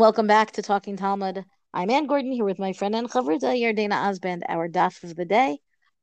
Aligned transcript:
Welcome 0.00 0.26
back 0.26 0.52
to 0.52 0.62
Talking 0.62 0.96
Talmud. 0.96 1.44
I'm 1.74 1.90
Anne 1.90 2.06
Gordon 2.06 2.32
here 2.32 2.46
with 2.46 2.58
my 2.58 2.72
friend 2.72 2.94
and 2.94 3.06
chavruta 3.10 3.52
Yardena 3.54 3.92
Osband. 4.08 4.40
Our 4.48 4.66
daf 4.66 5.04
of 5.04 5.14
the 5.14 5.26
day, 5.26 5.58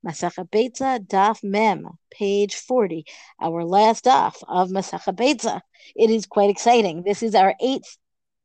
Masecha 0.06 0.48
Beitza, 0.48 1.00
daf 1.00 1.44
Mem, 1.44 1.88
page 2.12 2.54
40. 2.54 3.06
Our 3.42 3.66
last 3.66 4.06
daf 4.06 4.36
of 4.48 4.70
Masecha 4.70 5.16
Beitza. 5.16 5.62
It 5.96 6.12
is 6.12 6.28
quite 6.28 6.52
exciting. 6.52 7.02
This 7.08 7.24
is 7.24 7.34
our 7.34 7.56
eighth 7.60 7.98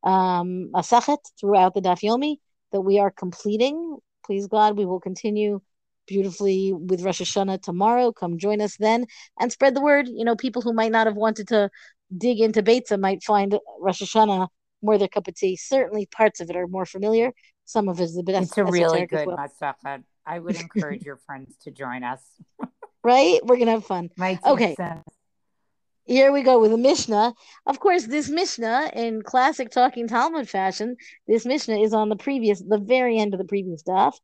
um, 0.03 0.71
Masachet 0.73 1.19
throughout 1.39 1.75
the 1.75 1.81
daf 1.81 2.01
Yomi 2.01 2.37
that 2.71 2.81
we 2.81 2.97
are 2.97 3.11
completing. 3.11 3.97
Please 4.25 4.47
God, 4.47 4.75
we 4.75 4.85
will 4.85 4.99
continue 4.99 5.61
beautifully 6.07 6.73
with 6.73 7.03
Rosh 7.03 7.21
Hashanah 7.21 7.61
tomorrow. 7.61 8.11
Come 8.11 8.39
join 8.39 8.59
us 8.59 8.75
then 8.77 9.05
and 9.39 9.51
spread 9.51 9.75
the 9.75 9.83
word. 9.83 10.07
You 10.07 10.25
know, 10.25 10.35
people 10.35 10.63
who 10.63 10.73
might 10.73 10.91
not 10.91 11.05
have 11.05 11.15
wanted 11.15 11.49
to 11.49 11.69
dig 12.17 12.39
into 12.39 12.63
Beitza 12.63 12.99
might 12.99 13.21
find 13.21 13.55
Rosh 13.79 14.01
Hashanah 14.01 14.47
more 14.83 14.97
their 14.97 15.07
cup 15.07 15.27
of 15.27 15.35
tea. 15.35 15.55
Certainly, 15.55 16.07
parts 16.07 16.39
of 16.41 16.49
it 16.49 16.55
are 16.55 16.67
more 16.67 16.85
familiar. 16.85 17.31
Some 17.65 17.87
of 17.87 17.99
it 17.99 18.03
is 18.03 18.17
a 18.17 18.23
bit. 18.23 18.35
It's 18.35 18.57
a 18.57 18.65
really 18.65 19.05
good 19.05 19.27
well. 19.27 19.37
masachet. 19.37 20.03
I 20.25 20.39
would 20.39 20.55
encourage 20.55 21.03
your 21.03 21.17
friends 21.25 21.55
to 21.63 21.71
join 21.71 22.03
us. 22.03 22.21
right, 23.03 23.39
we're 23.43 23.57
gonna 23.57 23.71
have 23.71 23.85
fun. 23.85 24.09
okay. 24.19 24.75
Sense. 24.75 25.03
Here 26.05 26.33
we 26.33 26.43
go 26.43 26.59
with 26.59 26.73
a 26.73 26.77
Mishnah. 26.77 27.33
Of 27.65 27.79
course, 27.79 28.05
this 28.05 28.29
Mishnah, 28.29 28.91
in 28.93 29.21
classic 29.21 29.69
talking 29.69 30.05
Talmud 30.07 30.49
fashion, 30.49 30.97
this 31.27 31.45
Mishnah 31.45 31.77
is 31.77 31.93
on 31.93 32.09
the 32.09 32.17
previous, 32.17 32.61
the 32.61 32.77
very 32.77 33.17
end 33.17 33.33
of 33.33 33.37
the 33.37 33.45
previous 33.45 33.79
stuff, 33.79 34.19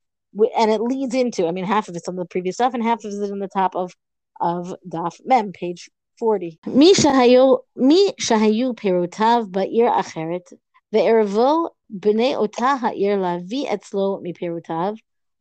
and 0.57 0.69
it 0.71 0.81
leads 0.81 1.16
into. 1.16 1.47
I 1.47 1.51
mean, 1.51 1.63
half 1.63 1.88
of 1.88 1.95
it's 1.95 2.09
on 2.09 2.17
the 2.17 2.25
previous 2.25 2.55
stuff, 2.55 2.73
and 2.73 2.83
half 2.83 2.99
of 2.99 3.05
it 3.05 3.16
is 3.16 3.31
in 3.31 3.39
the 3.39 3.47
top 3.47 3.75
of 3.75 3.94
of 4.41 4.73
Daf 4.88 5.19
Mem, 5.25 5.51
page 5.51 5.89
40. 6.22 6.50
מי 6.66 6.91
שהיו, 6.94 7.55
מי 7.77 8.00
שהיו 8.20 8.77
פירותיו 8.77 9.44
בעיר 9.50 10.00
אחרת, 10.00 10.52
וערבו 10.92 11.66
בני 11.91 12.36
אותה 12.36 12.74
העיר 12.83 13.16
להביא 13.20 13.74
אצלו 13.74 14.20
מפירותיו, 14.22 14.92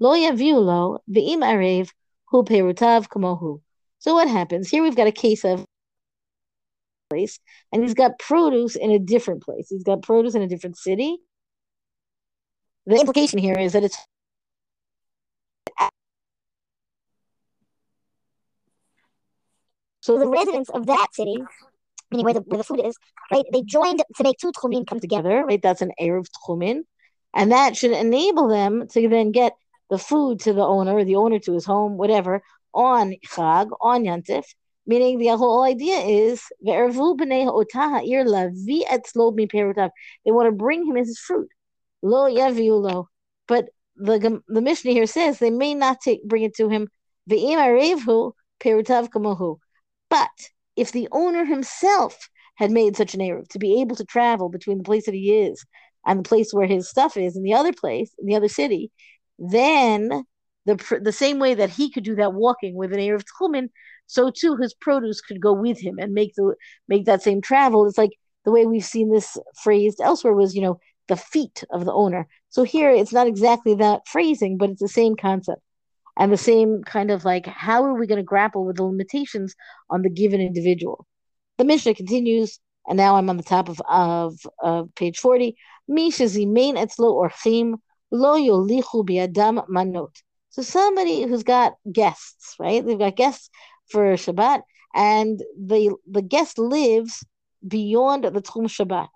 לא 0.02 0.18
יביאו 0.18 0.62
לו, 0.62 0.96
ואם 1.14 1.40
ערב 1.44 1.88
הוא 2.30 2.46
פירותיו 2.46 3.02
כמוהו. 3.10 3.58
So 4.00 4.14
what 4.16 4.28
happens? 4.28 4.70
Here 4.70 4.84
we've 4.84 4.96
got 4.96 5.08
a 5.08 5.12
case 5.12 5.46
of 5.46 5.66
place, 7.10 7.40
and 7.72 7.82
he's 7.84 7.94
got 7.94 8.20
produce 8.20 8.76
in 8.76 8.92
a 8.92 9.00
different 9.00 9.42
place. 9.44 9.68
He's 9.70 9.84
got 9.84 10.02
produce 10.02 10.36
in 10.36 10.42
a 10.42 10.48
different 10.48 10.78
city. 10.78 11.12
The 12.86 13.00
implication 13.00 13.40
here 13.40 13.58
is 13.58 13.72
that 13.74 13.84
it's 13.84 13.98
So 20.09 20.19
the 20.19 20.27
residents 20.27 20.71
of 20.71 20.87
that 20.87 21.09
city, 21.13 21.37
meaning 22.11 22.25
where 22.25 22.33
the, 22.33 22.41
where 22.41 22.57
the 22.57 22.65
food 22.65 22.81
is, 22.83 22.97
right, 23.31 23.45
they 23.53 23.61
joined 23.61 24.03
to 24.17 24.23
make 24.23 24.39
two 24.39 24.53
tchumin 24.53 24.87
come 24.87 25.01
together, 25.01 25.45
right? 25.45 25.61
That's 25.61 25.83
an 25.83 25.93
Erev 26.01 26.25
tchumin. 26.49 26.85
And 27.35 27.53
that 27.53 27.77
should 27.77 27.91
enable 27.91 28.49
them 28.49 28.89
to 28.89 29.07
then 29.11 29.33
get 29.33 29.53
the 29.91 29.99
food 29.99 30.41
to 30.41 30.55
the 30.55 30.63
owner, 30.63 31.05
the 31.05 31.17
owner 31.17 31.39
to 31.41 31.53
his 31.53 31.67
home, 31.67 31.99
whatever, 31.99 32.41
on 32.73 33.17
Chag, 33.27 33.69
on 33.83 34.05
Yantif. 34.05 34.45
Meaning 34.87 35.19
the 35.19 35.37
whole 35.37 35.63
idea 35.63 35.99
is 35.99 36.43
they 36.63 36.73
want 36.73 36.97
to 40.47 40.53
bring 40.53 40.87
him 40.87 40.97
his 40.97 41.19
fruit. 41.19 41.51
Lo 42.01 42.29
lo. 42.29 43.09
But 43.47 43.69
the 43.97 44.41
the 44.49 44.63
Mishnah 44.63 44.93
here 44.93 45.05
says 45.05 45.39
they 45.39 45.51
may 45.51 45.75
not 45.75 46.01
take 46.01 46.25
bring 46.25 46.45
it 46.45 46.55
to 46.55 46.71
him. 46.71 46.89
But 50.11 50.31
if 50.77 50.93
the 50.93 51.09
owner 51.13 51.45
himself 51.45 52.29
had 52.57 52.71
made 52.71 52.97
such 52.97 53.15
an 53.15 53.21
Eruv 53.21 53.49
to 53.49 53.59
be 53.59 53.81
able 53.81 53.97
to 53.97 54.05
travel 54.05 54.49
between 54.49 54.79
the 54.79 54.85
place 54.85 55.07
that 55.07 55.15
he 55.15 55.33
is 55.33 55.65
and 56.07 56.21
the 56.21 56.29
place 56.29 56.53
where 56.53 56.67
his 56.67 56.89
stuff 56.89 57.17
is 57.17 57.37
in 57.37 57.43
the 57.43 57.55
other 57.55 57.73
place, 57.73 58.13
in 58.19 58.27
the 58.27 58.37
other 58.37 58.49
city, 58.49 58.91
then 59.39 60.25
the 60.67 61.01
the 61.03 61.13
same 61.13 61.39
way 61.39 61.55
that 61.55 61.71
he 61.71 61.91
could 61.91 62.05
do 62.05 62.17
that 62.17 62.35
walking 62.35 62.75
with 62.75 62.93
an 62.93 62.99
Eruv 62.99 63.25
Tchumen, 63.25 63.69
so 64.07 64.31
too 64.31 64.57
his 64.57 64.75
produce 64.75 65.21
could 65.21 65.41
go 65.41 65.53
with 65.53 65.81
him 65.81 65.99
and 65.99 66.13
make 66.13 66.35
the 66.35 66.55
make 66.89 67.05
that 67.07 67.23
same 67.23 67.41
travel. 67.41 67.87
It's 67.87 67.99
like 67.99 68.13
the 68.45 68.51
way 68.51 68.67
we've 68.67 68.85
seen 68.85 69.11
this 69.11 69.37
phrased 69.63 70.01
elsewhere 70.01 70.35
was, 70.35 70.55
you 70.55 70.63
know, 70.63 70.79
the 71.09 71.17
feet 71.17 71.65
of 71.71 71.85
the 71.85 71.93
owner. 71.93 72.27
So 72.51 72.65
here 72.65 72.91
it's 72.91 73.13
not 73.13 73.27
exactly 73.27 73.75
that 73.77 74.07
phrasing, 74.07 74.59
but 74.59 74.71
it's 74.71 74.81
the 74.81 74.89
same 74.89 75.17
concept 75.17 75.63
and 76.19 76.33
the 76.33 76.37
same 76.37 76.83
kind 76.85 77.11
of 77.11 77.25
like 77.25 77.47
how 77.47 77.85
are 77.85 77.95
we 77.95 78.07
going 78.07 78.19
to 78.19 78.23
grapple 78.25 78.65
with 78.65 78.77
the 78.77 78.85
limitations 78.85 79.55
on 79.89 80.03
the 80.03 80.11
given 80.11 80.41
individual? 80.41 81.07
The 81.59 81.65
mishnah 81.65 81.95
continues 81.95 82.61
and 82.89 82.97
now 82.97 83.17
i'm 83.17 83.31
on 83.31 83.37
the 83.37 83.43
top 83.43 83.69
of 83.69 83.81
of, 83.89 84.35
of 84.63 84.95
page 84.95 85.19
40 85.19 85.57
lo 88.11 88.37
yolichu 88.37 89.05
biadam 89.05 89.67
manot. 89.69 90.15
So 90.51 90.63
somebody 90.63 91.23
who's 91.23 91.43
got 91.43 91.75
guests 91.91 92.55
right? 92.59 92.85
They've 92.85 92.99
got 92.99 93.17
guests 93.17 93.51
for 93.91 94.15
shabbat 94.15 94.63
and 94.95 95.41
the 95.59 95.95
the 96.11 96.23
guest 96.23 96.59
lives 96.59 97.25
beyond 97.67 98.25
the 98.25 98.43
tchum 98.43 98.67
shabbat 98.67 99.09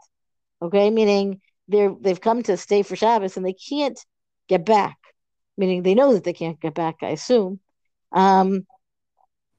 okay? 0.63 0.91
Meaning 0.91 1.41
they're 1.69 1.95
they've 2.01 2.21
come 2.21 2.43
to 2.45 2.57
stay 2.57 2.83
for 2.83 2.97
Shabbos 2.97 3.37
and 3.37 3.45
they 3.45 3.55
can't 3.55 3.99
get 4.49 4.65
back 4.65 4.97
meaning 5.57 5.83
they 5.83 5.95
know 5.95 6.13
that 6.15 6.25
they 6.25 6.33
can't 6.33 6.61
get 6.61 6.75
back, 6.75 6.97
I 7.03 7.11
assume. 7.11 7.61
Um, 8.13 8.67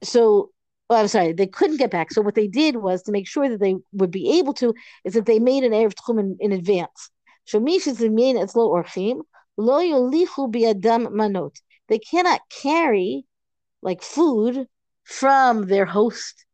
so, 0.04 0.52
well, 0.90 1.00
I'm 1.00 1.08
sorry, 1.08 1.34
they 1.34 1.48
couldn't 1.48 1.78
get 1.78 1.92
back. 1.92 2.12
So 2.12 2.22
what 2.22 2.36
they 2.36 2.48
did 2.48 2.78
was 2.78 3.04
to 3.04 3.12
make 3.12 3.28
sure 3.28 3.50
that 3.50 3.60
they 3.60 3.76
would 3.94 4.12
be 4.12 4.40
able 4.40 4.54
to, 4.56 4.74
is 5.04 5.14
that 5.14 5.26
they 5.26 5.40
made 5.40 5.64
an 5.64 5.72
Erev 5.72 5.94
Tchum 5.94 6.20
in, 6.20 6.38
in 6.40 6.52
advance. 6.52 7.10
They 11.90 12.00
cannot 12.00 12.42
carry 12.50 13.26
like 13.82 14.02
food 14.02 14.68
from 15.04 15.68
their 15.68 15.86
host 15.86 16.46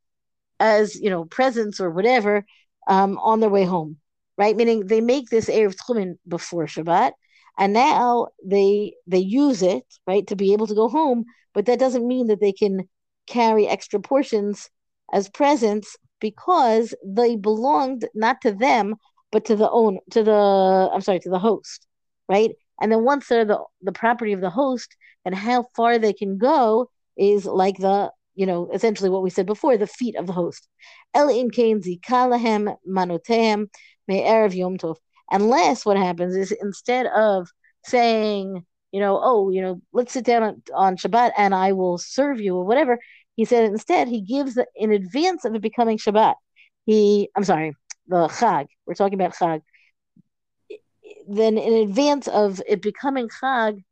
as 0.59 0.95
you 0.99 1.09
know 1.09 1.25
presents 1.25 1.79
or 1.79 1.89
whatever 1.89 2.45
um, 2.87 3.17
on 3.19 3.39
their 3.39 3.49
way 3.49 3.63
home, 3.63 3.97
right? 4.37 4.55
Meaning 4.55 4.87
they 4.87 5.01
make 5.01 5.29
this 5.29 5.49
erev 5.49 5.75
tchumen 5.75 6.17
before 6.27 6.65
Shabbat, 6.65 7.11
and 7.59 7.73
now 7.73 8.27
they 8.43 8.93
they 9.07 9.19
use 9.19 9.61
it 9.61 9.83
right 10.07 10.25
to 10.27 10.35
be 10.35 10.53
able 10.53 10.67
to 10.67 10.75
go 10.75 10.87
home 10.89 11.25
but 11.53 11.65
that 11.67 11.79
doesn't 11.79 12.07
mean 12.07 12.27
that 12.27 12.39
they 12.39 12.53
can 12.53 12.87
carry 13.27 13.67
extra 13.67 13.99
portions 13.99 14.69
as 15.13 15.29
presents 15.29 15.95
because 16.19 16.95
they 17.05 17.35
belonged 17.35 18.07
not 18.15 18.41
to 18.41 18.51
them 18.51 18.95
but 19.31 19.45
to 19.45 19.55
the 19.55 19.69
own 19.69 19.99
to 20.09 20.23
the 20.23 20.89
i'm 20.93 21.01
sorry 21.01 21.19
to 21.19 21.29
the 21.29 21.39
host 21.39 21.85
right? 22.29 22.51
And 22.79 22.89
then 22.91 23.03
once 23.03 23.27
they're 23.27 23.43
the, 23.43 23.59
the 23.81 23.91
property 23.91 24.31
of 24.31 24.39
the 24.39 24.49
host 24.49 24.95
and 25.25 25.35
how 25.35 25.65
far 25.75 25.97
they 25.99 26.13
can 26.13 26.37
go 26.37 26.89
is 27.17 27.45
like 27.45 27.77
the 27.77 28.11
you 28.35 28.45
know 28.45 28.69
essentially 28.73 29.09
what 29.09 29.23
we 29.23 29.29
said 29.29 29.45
before 29.45 29.75
the 29.75 29.87
feet 29.87 30.15
of 30.15 30.27
the 30.27 30.31
host. 30.31 30.69
Zikalahem 31.13 32.75
manotehem 32.87 33.67
erev 34.09 34.55
yom 34.55 34.77
tov 34.77 34.95
Unless 35.31 35.85
what 35.85 35.97
happens 35.97 36.35
is 36.35 36.51
instead 36.51 37.07
of 37.07 37.49
saying, 37.85 38.65
you 38.91 38.99
know, 38.99 39.19
oh, 39.21 39.49
you 39.49 39.61
know, 39.61 39.81
let's 39.93 40.13
sit 40.13 40.25
down 40.25 40.61
on, 40.73 40.97
Shabbat 40.97 41.31
and 41.37 41.53
I 41.53 41.73
will 41.73 41.97
serve 41.97 42.41
you 42.41 42.55
or 42.55 42.65
whatever, 42.65 42.99
he 43.35 43.45
said 43.45 43.65
instead 43.65 44.07
he 44.07 44.21
gives 44.21 44.55
the, 44.55 44.65
in 44.75 44.91
advance 44.91 45.45
of 45.45 45.55
it 45.55 45.61
becoming 45.61 45.97
Shabbat. 45.97 46.35
He, 46.85 47.29
I'm 47.35 47.43
sorry, 47.43 47.75
the 48.07 48.27
Chag. 48.27 48.67
We're 48.85 48.95
talking 48.95 49.19
about 49.19 49.35
Chag. 49.35 49.61
Then 51.27 51.57
in 51.57 51.89
advance 51.89 52.27
of 52.27 52.61
it 52.67 52.81
becoming 52.81 53.29
Chag, 53.41 53.83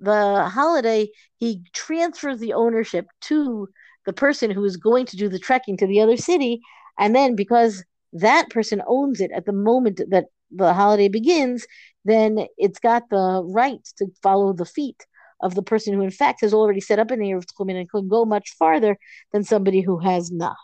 the 0.00 0.48
holiday, 0.48 1.08
he 1.38 1.62
transfers 1.72 2.38
the 2.38 2.52
ownership 2.52 3.06
to 3.22 3.68
the 4.06 4.12
person 4.12 4.50
who 4.50 4.64
is 4.64 4.76
going 4.76 5.06
to 5.06 5.16
do 5.16 5.28
the 5.28 5.40
trekking 5.40 5.76
to 5.78 5.86
the 5.86 6.00
other 6.00 6.16
city. 6.16 6.60
And 6.98 7.14
then 7.14 7.34
because 7.34 7.84
that 8.12 8.48
person 8.50 8.80
owns 8.86 9.20
it 9.20 9.30
at 9.34 9.44
the 9.44 9.52
moment 9.52 10.00
that 10.10 10.26
the 10.50 10.72
holiday 10.72 11.08
begins, 11.08 11.66
then 12.04 12.46
it's 12.56 12.78
got 12.78 13.08
the 13.10 13.42
right 13.44 13.80
to 13.98 14.06
follow 14.22 14.52
the 14.52 14.64
feet 14.64 15.06
of 15.40 15.54
the 15.54 15.62
person 15.62 15.94
who, 15.94 16.02
in 16.02 16.10
fact, 16.10 16.40
has 16.40 16.52
already 16.54 16.80
set 16.80 16.98
up 16.98 17.10
an 17.10 17.20
Erev 17.20 17.44
Tchumen 17.44 17.78
and 17.78 17.90
can 17.90 18.08
go 18.08 18.24
much 18.24 18.50
farther 18.58 18.98
than 19.32 19.44
somebody 19.44 19.80
who 19.80 19.98
has 19.98 20.30
not. 20.30 20.56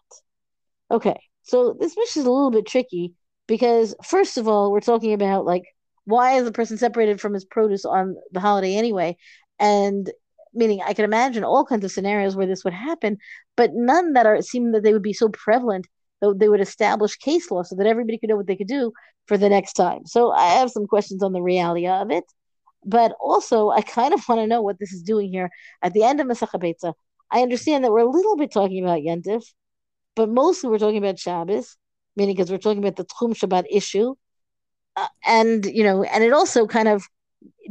Okay, 0.91 1.19
so 1.43 1.77
this 1.79 1.97
Mishnah 1.97 2.21
is 2.21 2.27
a 2.27 2.31
little 2.31 2.51
bit 2.51 2.67
tricky 2.67 3.15
because, 3.47 3.95
first 4.05 4.37
of 4.37 4.49
all, 4.49 4.73
we're 4.73 4.81
talking 4.81 5.13
about 5.13 5.45
like 5.45 5.65
why 6.05 6.33
is 6.33 6.45
the 6.45 6.53
person 6.53 6.77
separated 6.77 7.21
from 7.21 7.35
his 7.35 7.45
produce 7.45 7.85
on 7.85 8.17
the 8.33 8.41
holiday 8.41 8.77
anyway? 8.77 9.17
And 9.59 10.11
meaning 10.53 10.83
I 10.85 10.95
can 10.95 11.05
imagine 11.05 11.45
all 11.45 11.65
kinds 11.65 11.85
of 11.85 11.93
scenarios 11.93 12.37
where 12.37 12.47
this 12.47 12.65
would 12.65 12.75
happen, 12.75 13.19
but 13.57 13.71
none 13.75 14.13
that 14.13 14.27
are 14.27 14.41
seem 14.43 14.73
that 14.73 14.83
they 14.83 14.93
would 14.93 15.03
be 15.03 15.13
so 15.13 15.29
prevalent 15.29 15.87
they 16.33 16.49
would 16.49 16.61
establish 16.61 17.17
case 17.17 17.51
law 17.51 17.63
so 17.63 17.75
that 17.77 17.87
everybody 17.87 18.19
could 18.19 18.29
know 18.31 18.37
what 18.37 18.47
they 18.47 18.57
could 18.57 18.69
do 18.69 18.93
for 19.27 19.37
the 19.37 19.49
next 19.49 19.75
time. 19.75 20.07
So 20.07 20.31
I 20.31 20.47
have 20.59 20.71
some 20.71 20.87
questions 20.87 21.23
on 21.23 21.33
the 21.33 21.43
reality 21.43 21.87
of 21.87 22.11
it, 22.11 22.25
but 22.85 23.13
also 23.21 23.71
I 23.71 23.83
kind 23.83 24.15
of 24.15 24.23
want 24.29 24.41
to 24.41 24.47
know 24.47 24.63
what 24.63 24.79
this 24.79 24.93
is 24.93 25.03
doing 25.03 25.31
here 25.33 25.51
at 25.83 25.93
the 25.93 26.05
end 26.05 26.21
of 26.21 26.27
Masach 26.27 26.53
Beitza. 26.61 26.95
I 27.31 27.43
understand 27.43 27.85
that 27.85 27.91
we're 27.93 28.01
a 28.01 28.11
little 28.11 28.37
bit 28.37 28.53
talking 28.53 28.85
about 28.85 29.01
Yentif, 29.03 29.45
but 30.17 30.29
mostly 30.29 30.71
we're 30.71 30.79
talking 30.79 30.99
about 30.99 31.19
Shabbos, 31.19 31.77
meaning 32.17 32.37
because 32.37 32.51
we're 32.51 32.59
talking 32.59 32.79
about 32.85 32.97
the 32.97 33.05
Tchum 33.07 33.35
Shabbat 33.35 33.65
issue. 33.71 34.15
uh, 34.97 35.09
and 35.27 35.65
you 35.67 35.85
know, 35.85 36.03
and 36.05 36.25
it 36.25 36.33
also 36.33 36.67
kind 36.67 36.89
of 36.89 37.05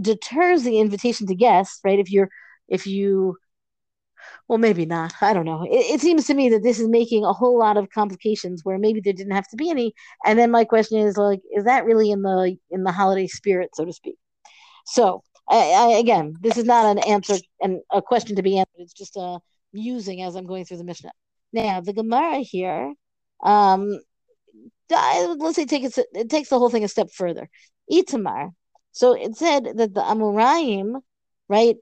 deters 0.02 0.64
the 0.64 0.80
invitation 0.80 1.28
to 1.28 1.36
guess, 1.36 1.80
right? 1.84 2.00
If 2.00 2.12
you're 2.12 2.30
if 2.68 2.88
you 2.88 3.38
well, 4.48 4.60
maybe 4.60 4.86
not. 4.86 5.14
I 5.22 5.34
don't 5.34 5.46
know. 5.46 5.64
It, 5.64 5.96
it, 5.96 6.02
seems 6.02 6.28
to 6.28 6.34
me 6.34 6.50
that 6.50 6.64
this 6.64 6.80
is 6.80 6.88
making 6.88 7.24
a 7.24 7.34
whole 7.34 7.58
lot 7.58 7.78
of 7.78 7.90
complications 7.92 8.62
where 8.64 8.78
maybe 8.78 9.00
there 9.00 9.14
didn't 9.14 9.34
have 9.34 9.48
to 9.50 9.56
be 9.56 9.70
any. 9.70 9.94
And 10.26 10.38
then 10.38 10.52
my 10.52 10.66
question 10.66 11.00
is 11.00 11.18
like, 11.18 11.40
is 11.56 11.64
that 11.64 11.86
really 11.86 12.12
in 12.12 12.22
the 12.22 12.58
in 12.70 12.84
the 12.84 12.92
holiday 12.92 13.28
spirit, 13.28 13.72
so 13.74 13.86
to 13.86 13.94
speak? 13.94 14.16
So 14.86 15.24
I, 15.50 15.72
I, 15.72 15.88
again, 16.00 16.36
this 16.42 16.58
is 16.58 16.66
not 16.66 16.86
an 16.86 17.00
answer 17.00 17.36
and 17.62 17.80
a 17.92 18.02
question 18.02 18.36
to 18.36 18.44
be 18.44 18.58
answered. 18.58 18.80
It's 18.80 18.94
just 18.94 19.16
a 19.16 19.40
musing 19.72 20.22
as 20.22 20.36
I'm 20.36 20.46
going 20.46 20.66
through 20.66 20.78
the 20.78 20.84
Mishnah. 20.84 21.12
Now 21.54 21.82
the 21.82 21.94
Gemara 21.94 22.40
here, 22.40 22.94
um, 23.44 24.00
let's 24.90 25.56
say 25.56 25.66
take 25.66 25.84
it, 25.84 25.98
it 26.14 26.30
takes 26.30 26.50
the 26.50 26.60
whole 26.60 26.70
thing 26.70 26.84
a 26.84 26.88
step 26.88 27.10
further. 27.12 27.50
Itamar. 27.92 28.52
So 28.92 29.14
it 29.14 29.36
said 29.36 29.66
that 29.76 29.94
the 29.94 30.02
Amoraim, 30.02 31.02
right, 31.50 31.76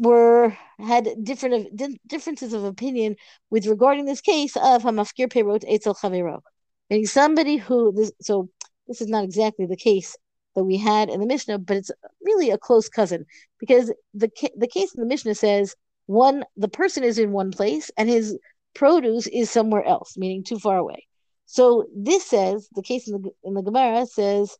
were 0.00 0.56
had 0.78 1.08
different 1.22 1.78
differences 2.06 2.54
of 2.54 2.64
opinion 2.64 3.16
with 3.50 3.66
regarding 3.66 4.06
this 4.06 4.22
case 4.22 4.56
of 4.56 4.82
Hamafkir 4.82 5.28
Perot 5.28 5.62
Eitzel 5.70 5.94
Chavero. 5.94 6.40
Meaning 6.88 7.06
somebody 7.06 7.58
who 7.58 7.92
this, 7.92 8.10
so 8.20 8.48
this 8.88 9.02
is 9.02 9.08
not 9.08 9.24
exactly 9.24 9.66
the 9.66 9.76
case 9.76 10.16
that 10.56 10.64
we 10.64 10.78
had 10.78 11.10
in 11.10 11.20
the 11.20 11.26
Mishnah, 11.26 11.58
but 11.58 11.76
it's 11.76 11.90
really 12.22 12.50
a 12.50 12.58
close 12.58 12.88
cousin 12.88 13.26
because 13.58 13.92
the 14.14 14.30
the 14.56 14.66
case 14.66 14.94
in 14.94 15.00
the 15.00 15.06
Mishnah 15.06 15.34
says 15.34 15.76
one 16.06 16.44
the 16.56 16.68
person 16.68 17.04
is 17.04 17.18
in 17.18 17.32
one 17.32 17.52
place 17.52 17.90
and 17.98 18.08
his 18.08 18.38
produce 18.74 19.26
is 19.26 19.50
somewhere 19.50 19.84
else, 19.84 20.16
meaning 20.16 20.42
too 20.42 20.58
far 20.58 20.78
away. 20.78 21.06
So 21.44 21.86
this 21.94 22.24
says 22.24 22.68
the 22.74 22.82
case 22.82 23.06
in 23.06 23.20
the 23.20 23.30
in 23.44 23.52
the 23.52 23.62
Gemara 23.62 24.06
says 24.06 24.56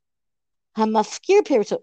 Hamafkir 0.76 1.42
Perot 1.42 1.78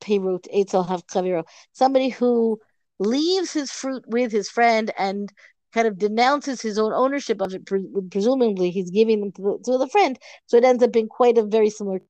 Peirut 0.00 0.46
Eitzel 0.54 0.86
Havchaviro, 0.86 1.44
somebody 1.72 2.08
who 2.08 2.60
leaves 2.98 3.52
his 3.52 3.70
fruit 3.70 4.04
with 4.06 4.32
his 4.32 4.48
friend 4.48 4.92
and 4.98 5.32
kind 5.72 5.86
of 5.86 5.98
denounces 5.98 6.60
his 6.60 6.78
own 6.78 6.92
ownership 6.92 7.40
of 7.40 7.54
it. 7.54 7.66
Presumably, 8.10 8.70
he's 8.70 8.90
giving 8.90 9.20
them 9.20 9.32
to 9.32 9.42
the, 9.42 9.58
to 9.64 9.78
the 9.78 9.88
friend, 9.88 10.18
so 10.46 10.56
it 10.56 10.64
ends 10.64 10.82
up 10.82 10.92
being 10.92 11.08
quite 11.08 11.38
a 11.38 11.44
very 11.44 11.70
similar. 11.70 12.00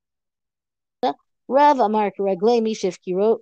Rav 1.48 1.80
Amar 1.80 2.12
Reglei 2.18 2.60
Mishifkidulo, 2.60 3.38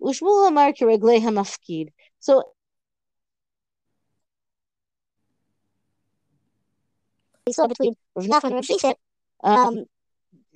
Ushmul 0.00 0.48
Amar 0.48 0.72
Reglei 0.72 1.20
Hamafkid. 1.20 1.88
So. 2.20 2.42
We 7.46 7.52
saw 7.52 7.66
between 7.66 7.96
Rav 8.14 8.26
Nachman 8.26 8.44
and 8.44 8.54
Rav 8.54 8.64
Sheshet 8.64 8.94
um, 9.42 9.84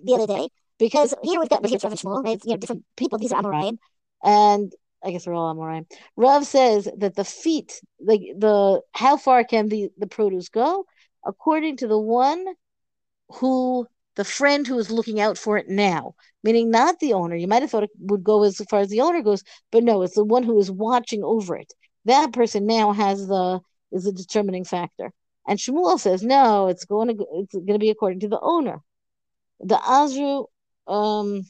the 0.05 0.15
other 0.15 0.27
day 0.27 0.49
because 0.83 1.15
here 1.23 1.39
we've 1.39 1.49
got 1.49 1.63
Rav 1.63 1.71
Shmuel, 1.71 2.25
right? 2.25 2.41
You 2.45 2.53
know, 2.53 2.57
different 2.57 2.85
people. 2.97 3.17
These 3.17 3.31
are 3.33 3.41
Amoraim, 3.41 3.79
and 4.25 4.73
I 5.05 5.13
guess 5.13 5.25
they're 5.25 5.33
all 5.33 5.55
Amoraim. 5.55 5.87
Rav 6.17 6.45
says 6.45 6.89
that 6.99 7.15
the 7.15 7.25
feet, 7.25 7.81
like 8.01 8.23
the 8.37 8.81
how 8.91 9.17
far 9.17 9.45
can 9.45 9.69
the 9.69 9.91
the 9.97 10.09
produce 10.09 10.49
go, 10.49 10.85
according 11.25 11.77
to 11.79 11.87
the 11.87 12.01
one 12.01 12.45
who 13.35 13.87
the 14.17 14.25
friend 14.25 14.67
who 14.67 14.77
is 14.77 14.91
looking 14.91 15.21
out 15.21 15.39
for 15.39 15.57
it 15.57 15.69
now, 15.69 16.17
meaning 16.43 16.69
not 16.69 16.99
the 16.99 17.13
owner. 17.13 17.37
You 17.37 17.47
might 17.47 17.63
have 17.63 17.71
thought 17.71 17.85
it 17.85 17.91
would 18.01 18.25
go 18.25 18.43
as 18.43 18.61
far 18.69 18.81
as 18.81 18.89
the 18.89 19.03
owner 19.03 19.23
goes, 19.23 19.45
but 19.71 19.85
no, 19.85 20.03
it's 20.03 20.17
the 20.17 20.25
one 20.25 20.43
who 20.43 20.59
is 20.59 20.71
watching 20.71 21.23
over 21.23 21.55
it. 21.55 21.73
That 22.07 22.33
person 22.33 22.67
now 22.67 22.91
has 22.91 23.29
the 23.29 23.61
is 23.93 24.05
a 24.07 24.13
determining 24.13 24.65
factor. 24.65 25.13
And 25.47 25.61
Shmuel 25.61 26.01
says 26.01 26.25
no, 26.25 26.67
it's 26.67 26.85
going 26.85 27.07
to 27.17 27.25
it's 27.35 27.55
going 27.55 27.79
to 27.79 27.79
be 27.79 27.91
according 27.91 28.19
to 28.21 28.29
the 28.29 28.41
owner. 28.41 28.81
The 29.61 29.77
Azru 29.77 30.47
um 30.93 31.43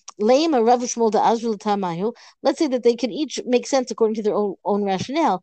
let's 2.43 2.59
say 2.59 2.69
that 2.69 2.83
they 2.85 2.97
can 2.97 3.11
each 3.11 3.41
make 3.47 3.67
sense 3.67 3.91
according 3.91 4.15
to 4.15 4.23
their 4.23 4.35
own, 4.35 4.55
own 4.65 4.85
rationale. 4.85 5.43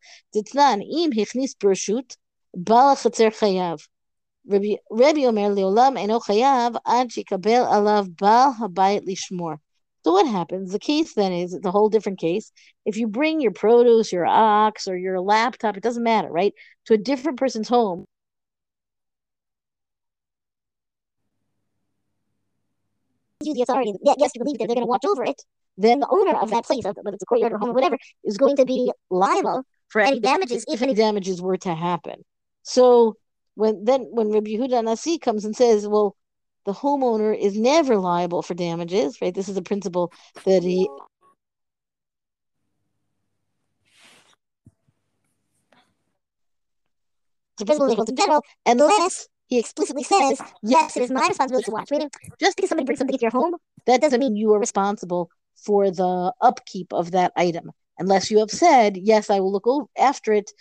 So 10.04 10.12
what 10.12 10.26
happens? 10.26 10.72
The 10.72 10.78
case 10.78 11.14
then 11.14 11.32
is 11.32 11.52
it's 11.54 11.66
a 11.66 11.70
whole 11.70 11.88
different 11.90 12.18
case. 12.18 12.52
If 12.86 12.96
you 12.96 13.06
bring 13.06 13.40
your 13.40 13.52
produce, 13.52 14.12
your 14.12 14.26
ox, 14.26 14.88
or 14.88 14.96
your 14.96 15.20
laptop, 15.20 15.76
it 15.76 15.82
doesn't 15.82 16.02
matter, 16.02 16.30
right? 16.30 16.54
To 16.86 16.94
a 16.94 16.98
different 16.98 17.38
person's 17.38 17.68
home, 17.68 18.06
you 23.42 23.54
the 23.54 23.62
authority, 23.62 23.94
yes, 24.02 24.32
to 24.32 24.38
believe 24.38 24.58
that 24.58 24.66
they're 24.66 24.74
going 24.74 24.86
to 24.86 24.90
watch 24.90 25.04
over 25.04 25.24
it, 25.24 25.40
then 25.76 26.00
the 26.00 26.08
owner 26.10 26.36
of 26.36 26.50
that 26.50 26.64
place, 26.64 26.84
whether 26.84 27.00
it's 27.12 27.22
a 27.22 27.26
courtyard 27.26 27.52
or 27.52 27.58
home 27.58 27.70
or 27.70 27.74
whatever, 27.74 27.96
is 28.24 28.36
going 28.36 28.56
to 28.56 28.64
be 28.64 28.92
liable 29.10 29.62
for 29.88 30.00
any 30.00 30.20
damages 30.20 30.64
if 30.68 30.82
any 30.82 30.94
damages 30.94 31.40
were 31.40 31.56
to 31.56 31.74
happen. 31.74 32.22
So 32.62 33.16
when 33.54 33.84
then 33.84 34.02
when 34.10 34.30
Rabbi 34.30 34.50
Yehuda 34.50 34.84
Nasi 34.84 35.18
comes 35.18 35.44
and 35.44 35.56
says, 35.56 35.88
well, 35.88 36.16
the 36.66 36.72
homeowner 36.72 37.36
is 37.36 37.56
never 37.56 37.96
liable 37.96 38.42
for 38.42 38.54
damages, 38.54 39.20
right? 39.22 39.34
This 39.34 39.48
is 39.48 39.56
a 39.56 39.62
principle 39.62 40.12
that 40.44 40.62
he 40.62 40.88
principle 47.56 48.04
in 48.04 48.16
general, 48.16 48.42
unless 48.66 49.28
he 49.50 49.58
explicitly 49.58 50.04
says, 50.04 50.40
yes, 50.62 50.96
it 50.96 51.02
is 51.02 51.10
my 51.10 51.26
responsibility 51.26 51.64
to 51.64 51.70
watch. 51.72 51.90
Meaning, 51.90 52.10
just 52.38 52.56
because 52.56 52.70
somebody 52.70 52.86
brings 52.86 52.98
something 52.98 53.18
to 53.18 53.20
your 53.20 53.32
home, 53.32 53.56
that 53.86 54.00
doesn't 54.00 54.20
mean 54.20 54.36
you 54.36 54.54
are 54.54 54.60
responsible 54.60 55.28
for 55.56 55.90
the 55.90 56.32
upkeep 56.40 56.92
of 56.92 57.10
that 57.10 57.32
item. 57.36 57.72
Unless 57.98 58.30
you 58.30 58.38
have 58.38 58.50
said, 58.50 58.96
yes, 58.96 59.28
I 59.28 59.40
will 59.40 59.52
look 59.52 59.66
after 59.98 60.32
it. 60.32 60.52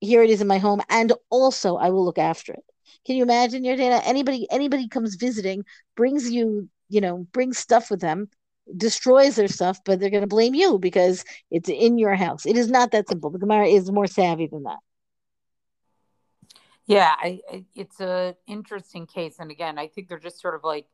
Here 0.00 0.24
it 0.24 0.30
is 0.30 0.40
in 0.40 0.48
my 0.48 0.58
home, 0.58 0.82
and 0.90 1.12
also 1.30 1.76
I 1.76 1.90
will 1.90 2.04
look 2.04 2.18
after 2.18 2.52
it. 2.52 2.64
Can 3.06 3.14
you 3.14 3.22
imagine 3.22 3.64
your 3.64 3.76
data? 3.76 4.04
Anybody, 4.04 4.48
anybody 4.50 4.88
comes 4.88 5.14
visiting, 5.14 5.64
brings 5.96 6.28
you, 6.28 6.68
you 6.88 7.00
know, 7.00 7.28
brings 7.32 7.58
stuff 7.58 7.90
with 7.92 8.00
them, 8.00 8.28
destroys 8.76 9.36
their 9.36 9.46
stuff, 9.46 9.78
but 9.84 10.00
they're 10.00 10.10
going 10.10 10.22
to 10.22 10.26
blame 10.26 10.56
you 10.56 10.80
because 10.80 11.24
it's 11.52 11.68
in 11.68 11.96
your 11.96 12.16
house. 12.16 12.44
It 12.44 12.56
is 12.56 12.68
not 12.68 12.90
that 12.90 13.08
simple. 13.08 13.30
The 13.30 13.38
Gemara 13.38 13.68
is 13.68 13.90
more 13.90 14.08
savvy 14.08 14.48
than 14.48 14.64
that. 14.64 14.80
Yeah, 16.86 17.14
I, 17.16 17.40
I, 17.50 17.64
it's 17.74 18.00
a 18.00 18.36
interesting 18.46 19.06
case, 19.06 19.36
and 19.38 19.50
again, 19.50 19.78
I 19.78 19.86
think 19.86 20.08
they're 20.08 20.18
just 20.18 20.40
sort 20.40 20.54
of 20.54 20.64
like 20.64 20.86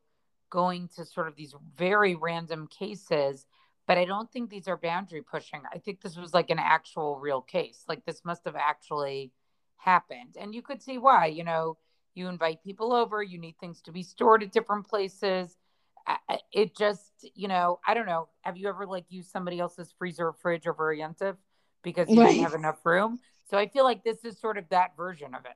going 0.50 0.88
to 0.96 1.04
sort 1.04 1.28
of 1.28 1.36
these 1.36 1.54
very 1.76 2.14
random 2.14 2.66
cases, 2.66 3.46
but 3.86 3.96
I 3.98 4.04
don't 4.04 4.30
think 4.30 4.50
these 4.50 4.68
are 4.68 4.76
boundary 4.76 5.22
pushing. 5.22 5.62
I 5.72 5.78
think 5.78 6.00
this 6.00 6.16
was 6.16 6.34
like 6.34 6.50
an 6.50 6.58
actual 6.58 7.18
real 7.18 7.40
case. 7.40 7.84
Like 7.88 8.04
this 8.04 8.22
must 8.24 8.44
have 8.44 8.56
actually 8.56 9.32
happened, 9.78 10.36
and 10.38 10.54
you 10.54 10.60
could 10.60 10.82
see 10.82 10.98
why. 10.98 11.26
You 11.26 11.44
know, 11.44 11.78
you 12.14 12.28
invite 12.28 12.62
people 12.62 12.92
over, 12.92 13.22
you 13.22 13.38
need 13.38 13.54
things 13.58 13.80
to 13.82 13.92
be 13.92 14.02
stored 14.02 14.42
at 14.42 14.52
different 14.52 14.86
places. 14.86 15.56
It 16.52 16.76
just, 16.76 17.12
you 17.34 17.48
know, 17.48 17.80
I 17.86 17.94
don't 17.94 18.06
know. 18.06 18.28
Have 18.42 18.56
you 18.56 18.68
ever 18.68 18.86
like 18.86 19.04
used 19.08 19.30
somebody 19.30 19.58
else's 19.58 19.94
freezer 19.98 20.28
or 20.28 20.32
fridge 20.32 20.66
over 20.66 20.90
a 20.90 20.96
yontif 20.96 21.36
because 21.82 22.10
you 22.10 22.18
right. 22.18 22.32
didn't 22.32 22.42
have 22.44 22.54
enough 22.54 22.84
room? 22.84 23.20
So 23.50 23.56
I 23.56 23.68
feel 23.68 23.84
like 23.84 24.04
this 24.04 24.24
is 24.24 24.38
sort 24.38 24.58
of 24.58 24.68
that 24.70 24.96
version 24.96 25.34
of 25.34 25.44
it. 25.44 25.52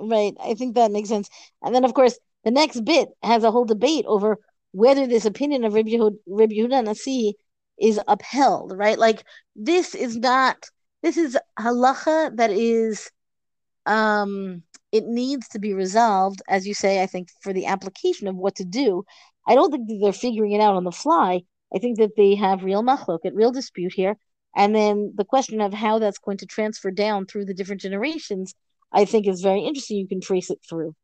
Right. 0.00 0.34
I 0.40 0.54
think 0.54 0.74
that 0.74 0.92
makes 0.92 1.08
sense. 1.08 1.28
And 1.62 1.74
then, 1.74 1.84
of 1.84 1.94
course, 1.94 2.18
the 2.44 2.50
next 2.50 2.84
bit 2.84 3.08
has 3.22 3.42
a 3.44 3.50
whole 3.50 3.64
debate 3.64 4.04
over 4.06 4.38
whether 4.72 5.06
this 5.06 5.24
opinion 5.24 5.64
of 5.64 5.74
Rabbi 5.74 5.90
Yehuda, 5.90 6.84
Nasi 6.84 7.34
is 7.80 8.00
upheld, 8.06 8.76
right? 8.76 8.98
Like, 8.98 9.24
this 9.56 9.94
is 9.94 10.16
not, 10.16 10.56
this 11.02 11.16
is 11.16 11.36
halacha 11.58 12.36
that 12.36 12.50
is, 12.50 13.10
um, 13.86 14.62
it 14.92 15.04
needs 15.04 15.48
to 15.48 15.58
be 15.58 15.74
resolved, 15.74 16.42
as 16.48 16.66
you 16.66 16.74
say, 16.74 17.02
I 17.02 17.06
think, 17.06 17.28
for 17.40 17.52
the 17.52 17.66
application 17.66 18.28
of 18.28 18.36
what 18.36 18.56
to 18.56 18.64
do. 18.64 19.04
I 19.46 19.54
don't 19.54 19.70
think 19.70 19.88
they're 20.00 20.12
figuring 20.12 20.52
it 20.52 20.60
out 20.60 20.74
on 20.74 20.84
the 20.84 20.92
fly. 20.92 21.42
I 21.74 21.78
think 21.78 21.98
that 21.98 22.16
they 22.16 22.34
have 22.36 22.62
real 22.62 22.82
machloket, 22.82 23.32
real 23.34 23.52
dispute 23.52 23.92
here. 23.94 24.16
And 24.54 24.74
then 24.74 25.12
the 25.16 25.24
question 25.24 25.60
of 25.60 25.74
how 25.74 25.98
that's 25.98 26.18
going 26.18 26.38
to 26.38 26.46
transfer 26.46 26.90
down 26.90 27.26
through 27.26 27.46
the 27.46 27.54
different 27.54 27.80
generations 27.80 28.54
I 28.92 29.04
think 29.04 29.26
is 29.26 29.42
very 29.42 29.60
interesting. 29.60 29.98
You 29.98 30.08
can 30.08 30.20
trace 30.20 30.50
it 30.50 30.58
through. 30.68 30.94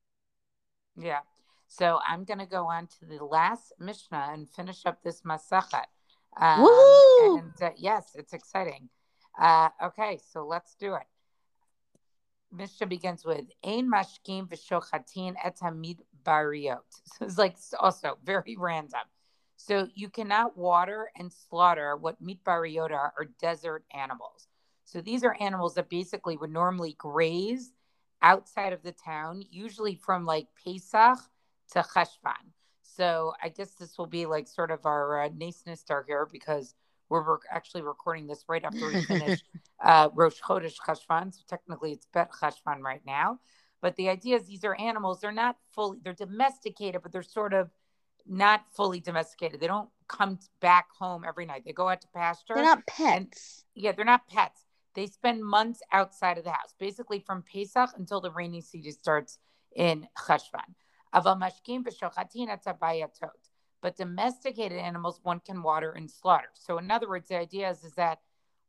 Yeah. 0.97 1.21
So 1.69 1.99
I'm 2.07 2.25
going 2.25 2.38
to 2.38 2.47
go 2.47 2.67
on 2.67 2.87
to 2.99 3.07
the 3.07 3.25
last 3.25 3.73
Mishnah 3.79 4.31
and 4.33 4.49
finish 4.49 4.87
up 4.87 5.03
this 5.03 5.23
Masachat. 5.23 5.87
Um, 6.41 6.62
Woo! 6.62 7.37
And 7.37 7.53
uh, 7.62 7.71
yes, 7.76 8.12
it's 8.14 8.33
exciting. 8.33 8.88
Uh, 9.38 9.71
okay, 9.83 10.19
so 10.33 10.47
let's 10.47 10.75
do 10.75 10.95
it. 10.95 11.03
Mishnah 12.53 12.87
begins 12.87 13.25
with 13.25 13.47
Ein 13.64 13.91
mashkim 13.91 14.49
v'shochatin 14.49 15.35
et 15.43 15.59
hamid 15.61 16.03
bariot. 16.25 16.79
So 17.19 17.25
it's 17.25 17.38
like 17.38 17.57
also 17.81 18.19
very 18.25 18.57
random. 18.57 19.00
So 19.57 19.88
you 19.95 20.09
cannot 20.09 20.57
water 20.57 21.11
and 21.17 21.33
slaughter 21.33 21.97
what 21.97 22.21
meat 22.21 22.45
bariot 22.45 22.93
are, 22.93 23.12
are 23.19 23.29
desert 23.41 23.85
animals. 23.93 24.47
So 24.85 25.00
these 25.00 25.25
are 25.25 25.37
animals 25.41 25.75
that 25.75 25.88
basically 25.88 26.37
would 26.37 26.53
normally 26.53 26.95
graze 26.99 27.73
outside 28.23 28.73
of 28.73 28.83
the 28.83 28.93
town, 28.93 29.43
usually 29.50 29.95
from 29.95 30.25
like 30.25 30.49
Pesach 30.64 31.19
to 31.73 31.81
Cheshvan. 31.83 32.53
So 32.83 33.33
I 33.43 33.49
guess 33.49 33.73
this 33.73 33.99
will 33.99 34.07
be 34.07 34.26
like 34.26 34.47
sort 34.47 34.71
of 34.71 34.87
our 34.87 35.23
uh, 35.23 35.29
nascent 35.35 35.79
star 35.79 36.05
here 36.07 36.29
because 36.31 36.75
we're 37.09 37.38
actually 37.50 37.83
recording 37.83 38.26
this 38.26 38.45
right 38.49 38.64
after 38.64 38.88
we 38.88 39.03
finish 39.03 39.43
uh, 39.85 40.09
Rosh 40.14 40.41
Chodesh 40.41 40.76
Cheshvan. 40.76 41.35
So 41.35 41.41
technically 41.49 41.93
it's 41.93 42.07
Bet 42.12 42.31
Cheshvan 42.31 42.81
right 42.81 43.03
now. 43.07 43.41
But 43.81 43.97
the 43.97 44.09
idea 44.09 44.37
is 44.37 44.47
these 44.47 44.64
are 44.64 44.79
animals. 44.81 45.21
They're 45.21 45.33
not 45.33 45.57
fully, 45.75 45.99
they're 46.03 46.14
domesticated, 46.14 47.03
but 47.03 47.12
they're 47.12 47.23
sort 47.23 47.53
of 47.53 47.71
not 48.26 48.64
fully 48.75 49.00
domesticated. 49.00 49.61
They 49.61 49.67
don't 49.67 49.91
come 50.09 50.38
back 50.61 50.87
home 50.99 51.25
every 51.26 51.45
night. 51.45 51.64
They 51.67 51.73
go 51.73 51.88
out 51.88 52.00
to 52.00 52.09
pasture. 52.14 52.55
They're 52.55 52.64
not 52.64 52.87
pets. 52.87 53.12
And, 53.12 53.35
yeah, 53.75 53.93
they're 53.93 54.05
not 54.07 54.26
pets. 54.29 54.62
They 54.94 55.06
spend 55.06 55.44
months 55.44 55.80
outside 55.92 56.38
of 56.38 56.44
the 56.44 56.50
house, 56.50 56.74
basically 56.78 57.18
from 57.18 57.42
Pesach 57.42 57.90
until 57.96 58.20
the 58.20 58.30
rainy 58.30 58.60
season 58.60 58.92
starts 58.92 59.38
in 59.74 60.06
Cheshvan. 60.26 60.74
But 63.82 63.96
domesticated 63.96 64.78
animals, 64.78 65.20
one 65.22 65.40
can 65.40 65.62
water 65.62 65.92
and 65.92 66.10
slaughter. 66.10 66.48
So, 66.54 66.78
in 66.78 66.90
other 66.90 67.08
words, 67.08 67.28
the 67.28 67.38
idea 67.38 67.70
is, 67.70 67.84
is 67.84 67.92
that 67.94 68.20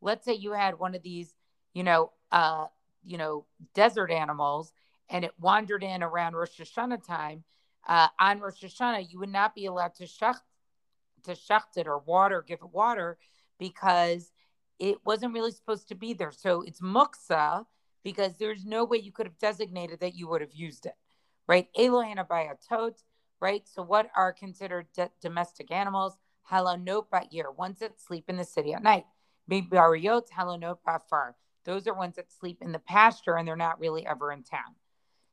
let's 0.01 0.25
say 0.25 0.33
you 0.33 0.51
had 0.51 0.77
one 0.77 0.95
of 0.95 1.03
these, 1.03 1.33
you 1.73 1.83
know, 1.83 2.11
uh, 2.31 2.65
you 3.03 3.17
know, 3.17 3.45
desert 3.73 4.11
animals, 4.11 4.73
and 5.09 5.23
it 5.23 5.31
wandered 5.39 5.83
in 5.83 6.03
around 6.03 6.33
Rosh 6.33 6.59
Hashanah 6.59 7.05
time. 7.05 7.43
Uh, 7.87 8.07
on 8.19 8.39
Rosh 8.39 8.63
Hashanah, 8.63 9.11
you 9.11 9.19
would 9.19 9.31
not 9.31 9.53
be 9.53 9.67
allowed 9.67 9.93
to 9.95 10.05
shach, 10.05 10.37
to 11.23 11.31
shacht 11.31 11.77
it 11.77 11.87
or 11.87 11.99
water, 11.99 12.43
give 12.45 12.59
it 12.61 12.73
water, 12.73 13.17
because 13.59 14.31
it 14.79 14.97
wasn't 15.05 15.33
really 15.33 15.51
supposed 15.51 15.87
to 15.89 15.95
be 15.95 16.13
there. 16.13 16.31
So 16.31 16.61
it's 16.61 16.81
muksa 16.81 17.65
because 18.03 18.37
there's 18.37 18.65
no 18.65 18.83
way 18.85 18.97
you 18.97 19.11
could 19.11 19.25
have 19.25 19.39
designated 19.39 19.99
that 19.99 20.15
you 20.15 20.27
would 20.27 20.41
have 20.41 20.53
used 20.53 20.85
it, 20.85 20.95
right? 21.47 21.67
Elohana 21.77 22.27
bayatot, 22.27 23.03
right? 23.39 23.67
So 23.67 23.81
what 23.81 24.09
are 24.15 24.31
considered 24.31 24.87
de- 24.95 25.11
domestic 25.21 25.71
animals? 25.71 26.17
Halonot 26.51 27.05
year, 27.31 27.49
ones 27.49 27.79
that 27.79 27.99
sleep 27.99 28.25
in 28.27 28.37
the 28.37 28.43
city 28.43 28.73
at 28.73 28.83
night. 28.83 29.05
Bariot, 29.47 30.29
halonot 30.35 30.77
far. 31.09 31.35
Those 31.65 31.87
are 31.87 31.93
ones 31.93 32.15
that 32.17 32.31
sleep 32.31 32.59
in 32.61 32.71
the 32.71 32.79
pasture 32.79 33.37
and 33.37 33.47
they're 33.47 33.55
not 33.55 33.79
really 33.79 34.05
ever 34.05 34.31
in 34.31 34.43
town. 34.43 34.75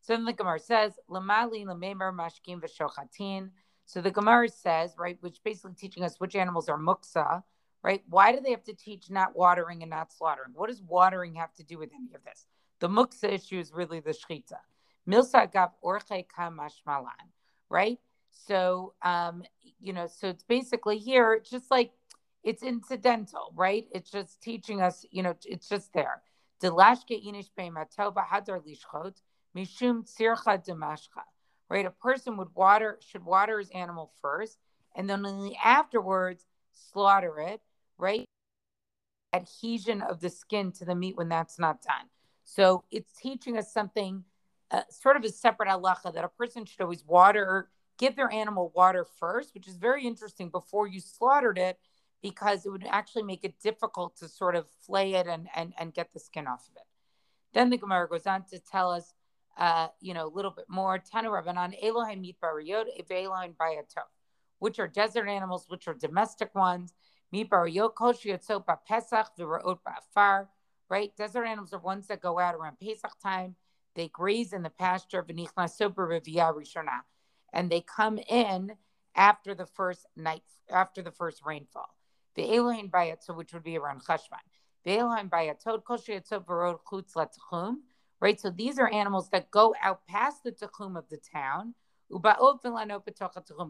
So 0.00 0.14
then 0.14 0.24
the 0.24 0.32
Gemara 0.32 0.58
says, 0.58 0.94
Lamali 1.10 1.64
lamemer 1.64 2.12
mashkim 2.14 2.60
v'shochatin. 2.60 3.50
So 3.84 4.00
the 4.00 4.10
Gemara 4.10 4.48
says, 4.48 4.94
right, 4.98 5.18
which 5.20 5.38
basically 5.44 5.74
teaching 5.74 6.02
us 6.02 6.16
which 6.18 6.34
animals 6.34 6.68
are 6.68 6.78
muksa, 6.78 7.42
right? 7.82 8.02
Why 8.08 8.32
do 8.32 8.40
they 8.40 8.50
have 8.50 8.64
to 8.64 8.74
teach 8.74 9.10
not 9.10 9.36
watering 9.36 9.82
and 9.82 9.90
not 9.90 10.12
slaughtering? 10.12 10.52
What 10.54 10.68
does 10.68 10.82
watering 10.82 11.34
have 11.34 11.52
to 11.54 11.64
do 11.64 11.78
with 11.78 11.90
any 11.94 12.14
of 12.14 12.24
this? 12.24 12.46
The 12.80 12.88
muksa 12.88 13.32
issue 13.32 13.58
is 13.58 13.72
really 13.72 14.00
the 14.00 14.10
shchita. 14.10 14.58
Milsa 15.08 15.50
gav 15.52 15.70
orche 15.84 16.24
kamashmalan, 16.26 17.30
right? 17.68 17.98
So, 18.30 18.94
um, 19.02 19.42
you 19.80 19.92
know, 19.92 20.06
so 20.06 20.28
it's 20.28 20.44
basically 20.44 20.98
here, 20.98 21.34
it's 21.34 21.50
just 21.50 21.70
like 21.70 21.92
it's 22.44 22.62
incidental, 22.62 23.52
right? 23.54 23.86
It's 23.92 24.10
just 24.10 24.42
teaching 24.42 24.80
us, 24.80 25.04
you 25.10 25.22
know, 25.22 25.34
it's 25.44 25.68
just 25.68 25.92
there. 25.92 26.22
Delashke 26.62 27.24
inish 27.24 27.48
matova 27.56 28.24
hadar 28.26 28.60
lishchot 28.60 29.14
mishum 29.56 30.04
tzircha 30.04 30.64
demashcha, 30.64 31.24
right? 31.68 31.86
A 31.86 31.90
person 31.90 32.36
would 32.36 32.54
water 32.54 32.98
should 33.00 33.24
water 33.24 33.58
his 33.58 33.70
animal 33.70 34.12
first, 34.20 34.58
and 34.94 35.10
then 35.10 35.26
only 35.26 35.58
afterwards 35.62 36.46
slaughter 36.72 37.38
it 37.38 37.60
right? 38.02 38.26
Adhesion 39.32 40.02
of 40.02 40.20
the 40.20 40.28
skin 40.28 40.72
to 40.72 40.84
the 40.84 40.94
meat 40.94 41.16
when 41.16 41.30
that's 41.30 41.58
not 41.58 41.80
done. 41.80 42.06
So 42.44 42.84
it's 42.90 43.12
teaching 43.14 43.56
us 43.56 43.72
something, 43.72 44.24
uh, 44.70 44.82
sort 44.90 45.16
of 45.16 45.24
a 45.24 45.30
separate 45.30 45.70
halacha 45.70 46.12
that 46.12 46.24
a 46.24 46.28
person 46.28 46.66
should 46.66 46.82
always 46.82 47.04
water, 47.06 47.70
give 47.98 48.16
their 48.16 48.30
animal 48.30 48.72
water 48.74 49.06
first, 49.18 49.54
which 49.54 49.68
is 49.68 49.76
very 49.76 50.06
interesting 50.06 50.50
before 50.50 50.86
you 50.86 51.00
slaughtered 51.00 51.56
it, 51.56 51.78
because 52.20 52.66
it 52.66 52.70
would 52.70 52.86
actually 52.88 53.22
make 53.22 53.44
it 53.44 53.54
difficult 53.60 54.16
to 54.16 54.28
sort 54.28 54.54
of 54.54 54.66
flay 54.86 55.14
it 55.14 55.26
and 55.26 55.48
and, 55.56 55.72
and 55.78 55.94
get 55.94 56.12
the 56.12 56.20
skin 56.20 56.46
off 56.46 56.68
of 56.68 56.76
it. 56.76 56.86
Then 57.54 57.70
the 57.70 57.78
Gemara 57.78 58.08
goes 58.08 58.26
on 58.26 58.44
to 58.50 58.58
tell 58.58 58.90
us, 58.92 59.12
uh, 59.58 59.88
you 60.00 60.14
know, 60.14 60.26
a 60.26 60.34
little 60.34 60.50
bit 60.50 60.66
more. 60.68 60.98
Tanu 60.98 61.30
Rabbanan 61.30 61.74
Elohim 61.82 62.20
meat 62.20 62.36
bariyot, 62.42 62.84
Elohim 63.10 63.54
bayato, 63.60 64.04
which 64.58 64.78
are 64.78 64.88
desert 64.88 65.28
animals, 65.28 65.66
which 65.68 65.88
are 65.88 65.94
domestic 65.94 66.54
ones. 66.54 66.94
Right? 70.88 71.16
Desert 71.16 71.44
animals 71.44 71.72
are 71.72 71.78
ones 71.78 72.06
that 72.08 72.20
go 72.20 72.38
out 72.38 72.54
around 72.54 72.78
Pesach 72.78 73.18
time. 73.22 73.56
They 73.94 74.08
graze 74.08 74.52
in 74.52 74.62
the 74.62 74.70
pasture, 74.70 75.24
and 77.52 77.70
they 77.70 77.80
come 77.80 78.18
in 78.18 78.72
after 79.14 79.54
the 79.54 79.66
first 79.66 80.06
night, 80.16 80.42
after 80.70 81.02
the 81.02 81.10
first 81.10 81.42
rainfall. 81.44 81.94
The 82.34 82.54
Elohim 82.54 82.88
Bayat, 82.90 83.28
which 83.34 83.52
would 83.52 83.62
be 83.62 83.76
around 83.76 84.02
Cheshvan. 84.04 84.40
The 84.84 84.98
Elohim 84.98 85.28
Bayatod, 85.30 85.82
right? 88.20 88.40
So 88.40 88.50
these 88.50 88.78
are 88.78 88.88
animals 88.92 89.28
that 89.30 89.50
go 89.50 89.74
out 89.82 90.06
past 90.06 90.42
the 90.42 90.52
Techum 90.52 90.96
of 90.96 91.08
the 91.08 91.18
town, 91.18 91.74
but 92.10 92.38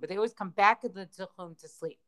they 0.09 0.17
always 0.17 0.35
come 0.35 0.51
back 0.51 0.81
to 0.81 0.89
the 0.89 1.07
Techum 1.07 1.59
to 1.61 1.69
sleep. 1.69 1.99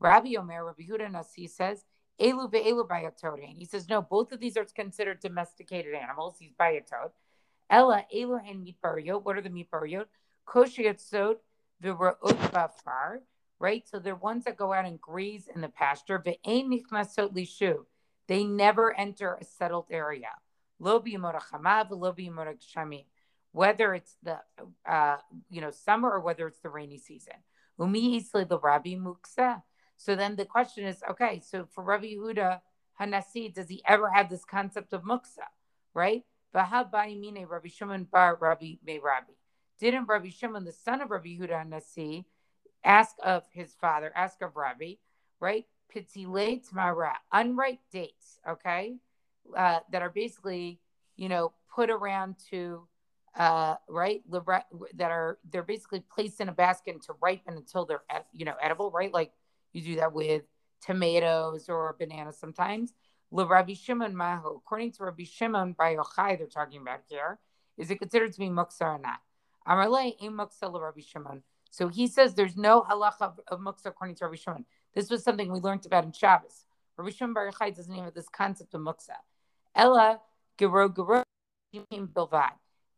Rabbi 0.00 0.34
Omer, 0.36 0.64
Rabbi 0.64 0.84
Huda 0.84 1.10
Nasi 1.10 1.46
says, 1.46 1.84
Elu 2.20 2.50
ve'elu 2.50 2.86
bayatot. 2.86 3.38
He 3.56 3.64
says, 3.64 3.88
no, 3.88 4.02
both 4.02 4.32
of 4.32 4.40
these 4.40 4.56
are 4.56 4.64
considered 4.64 5.20
domesticated 5.20 5.94
animals. 5.94 6.36
He's 6.38 6.52
bayatot. 6.52 7.10
Ella, 7.70 8.04
elu 8.14 8.44
hen 8.44 8.64
meat 8.64 8.76
bariyot. 8.82 9.24
What 9.24 9.36
are 9.36 9.40
the 9.40 9.50
meat 9.50 9.70
bariyot? 9.70 10.06
Koshiat 10.46 11.00
sod 11.00 11.36
v'ra'ot 11.82 12.50
bafar. 12.50 13.18
Right? 13.60 13.88
So 13.88 13.98
they're 13.98 14.14
ones 14.14 14.44
that 14.44 14.56
go 14.56 14.72
out 14.72 14.84
and 14.84 15.00
graze 15.00 15.48
in 15.52 15.60
the 15.60 15.68
pasture. 15.68 16.18
Ve'ein 16.18 16.68
nichmasot 16.68 17.34
lishu. 17.34 17.84
They 18.26 18.44
never 18.44 18.96
enter 18.96 19.38
a 19.40 19.44
settled 19.44 19.86
area. 19.90 20.30
Lo 20.80 21.00
b'yimorachamav, 21.00 21.90
lo 21.90 22.12
b'yimorachshamim. 22.12 23.04
Whether 23.52 23.94
it's 23.94 24.16
the, 24.22 24.38
uh, 24.88 25.16
you 25.50 25.60
know, 25.60 25.70
summer 25.70 26.10
or 26.10 26.20
whether 26.20 26.46
it's 26.46 26.60
the 26.60 26.68
rainy 26.68 26.98
season. 26.98 27.34
Umi 27.78 28.24
isle 28.34 28.44
the 28.44 28.58
Rabbi 28.58 28.90
Muksa. 28.90 29.62
So 29.98 30.14
then 30.14 30.36
the 30.36 30.44
question 30.44 30.84
is, 30.84 31.02
okay, 31.10 31.42
so 31.44 31.66
for 31.74 31.82
Rabbi 31.82 32.14
Yehuda 32.14 32.60
Hanasi, 33.00 33.52
does 33.52 33.68
he 33.68 33.82
ever 33.86 34.08
have 34.08 34.30
this 34.30 34.44
concept 34.44 34.92
of 34.92 35.02
muksa, 35.02 35.46
right? 35.92 36.24
Rabbi 36.54 37.68
Shimon 37.68 38.04
bar 38.04 38.38
Rabbi 38.40 38.76
Me 38.86 39.00
Rabbi. 39.02 39.32
Didn't 39.80 40.06
Rabbi 40.06 40.30
Shimon, 40.30 40.64
the 40.64 40.72
son 40.72 41.00
of 41.00 41.10
Rabbi 41.10 41.30
Yehuda 41.30 41.64
Hanasi, 41.64 42.24
ask 42.84 43.16
of 43.24 43.42
his 43.52 43.74
father, 43.80 44.12
ask 44.14 44.40
of 44.40 44.56
Rabbi, 44.56 44.94
right? 45.40 45.66
Pitile 45.94 46.64
Tmara, 46.68 47.14
unripe 47.32 47.80
dates, 47.92 48.38
okay, 48.48 48.96
uh, 49.56 49.80
that 49.90 50.02
are 50.02 50.10
basically, 50.10 50.80
you 51.16 51.28
know, 51.28 51.52
put 51.74 51.90
around 51.90 52.36
to, 52.50 52.86
uh, 53.36 53.74
right, 53.88 54.22
that 54.30 55.10
are 55.10 55.38
they're 55.50 55.62
basically 55.62 56.00
placed 56.00 56.40
in 56.40 56.48
a 56.48 56.52
basket 56.52 57.02
to 57.02 57.14
ripen 57.20 57.56
until 57.56 57.84
they're, 57.84 58.02
you 58.32 58.44
know, 58.44 58.54
edible, 58.62 58.90
right? 58.92 59.12
Like 59.12 59.32
you 59.72 59.82
do 59.82 59.96
that 59.96 60.12
with 60.12 60.42
tomatoes 60.84 61.68
or 61.68 61.94
bananas 61.98 62.38
sometimes. 62.38 62.92
Rabbi 63.30 63.74
Shimon 63.74 64.16
Mahu, 64.16 64.56
according 64.56 64.92
to 64.92 65.04
Rabbi 65.04 65.24
Shimon 65.24 65.74
by 65.74 65.96
Yochai, 65.96 66.38
they're 66.38 66.46
talking 66.46 66.80
about 66.80 67.00
here, 67.08 67.38
is 67.76 67.90
it 67.90 67.98
considered 67.98 68.32
to 68.32 68.38
be 68.38 68.48
muksa 68.48 68.82
or 68.82 68.98
not? 68.98 69.20
Amarle 69.66 70.14
im 70.20 70.38
muksa 70.38 70.72
le 70.72 70.80
Rabbi 70.80 71.02
Shimon. 71.02 71.42
So 71.70 71.88
he 71.88 72.06
says 72.06 72.34
there's 72.34 72.56
no 72.56 72.82
halacha 72.82 73.22
of, 73.22 73.40
of 73.48 73.60
muksa 73.60 73.86
according 73.86 74.16
to 74.16 74.24
Rabbi 74.24 74.36
Shimon. 74.36 74.64
This 74.94 75.10
was 75.10 75.22
something 75.22 75.52
we 75.52 75.60
learned 75.60 75.84
about 75.84 76.04
in 76.04 76.12
Shabbos. 76.12 76.64
Rabbi 76.96 77.10
Shimon 77.10 77.34
Bar 77.34 77.50
Yochai 77.50 77.74
doesn't 77.76 77.92
even 77.92 78.04
have 78.04 78.14
this 78.14 78.28
concept 78.28 78.74
of 78.74 78.80
muksa. 78.80 79.16
Ella 79.74 80.20
gero 80.58 80.88
gero 80.88 81.22
bilvad. 81.74 82.52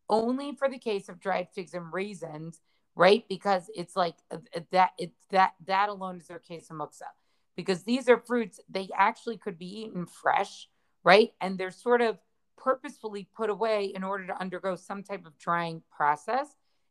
Only 0.08 0.54
for 0.54 0.68
the 0.68 0.78
case 0.78 1.08
of 1.08 1.20
dried 1.20 1.48
figs 1.52 1.74
and 1.74 1.92
raisins 1.92 2.60
right? 2.94 3.24
Because 3.28 3.70
it's 3.74 3.96
like 3.96 4.16
uh, 4.30 4.38
uh, 4.54 4.60
that. 4.72 4.92
It's 4.98 5.26
that 5.30 5.54
that 5.66 5.88
alone 5.88 6.18
is 6.18 6.26
their 6.26 6.38
case 6.38 6.70
of 6.70 6.76
muksa, 6.76 7.10
because 7.56 7.82
these 7.84 8.08
are 8.08 8.18
fruits 8.18 8.60
they 8.68 8.88
actually 8.96 9.36
could 9.36 9.58
be 9.58 9.82
eaten 9.82 10.06
fresh, 10.06 10.68
right? 11.04 11.32
And 11.40 11.58
they're 11.58 11.70
sort 11.70 12.02
of 12.02 12.18
purposefully 12.56 13.28
put 13.34 13.50
away 13.50 13.86
in 13.86 14.04
order 14.04 14.26
to 14.26 14.40
undergo 14.40 14.76
some 14.76 15.02
type 15.02 15.24
of 15.26 15.38
drying 15.38 15.82
process. 15.90 16.48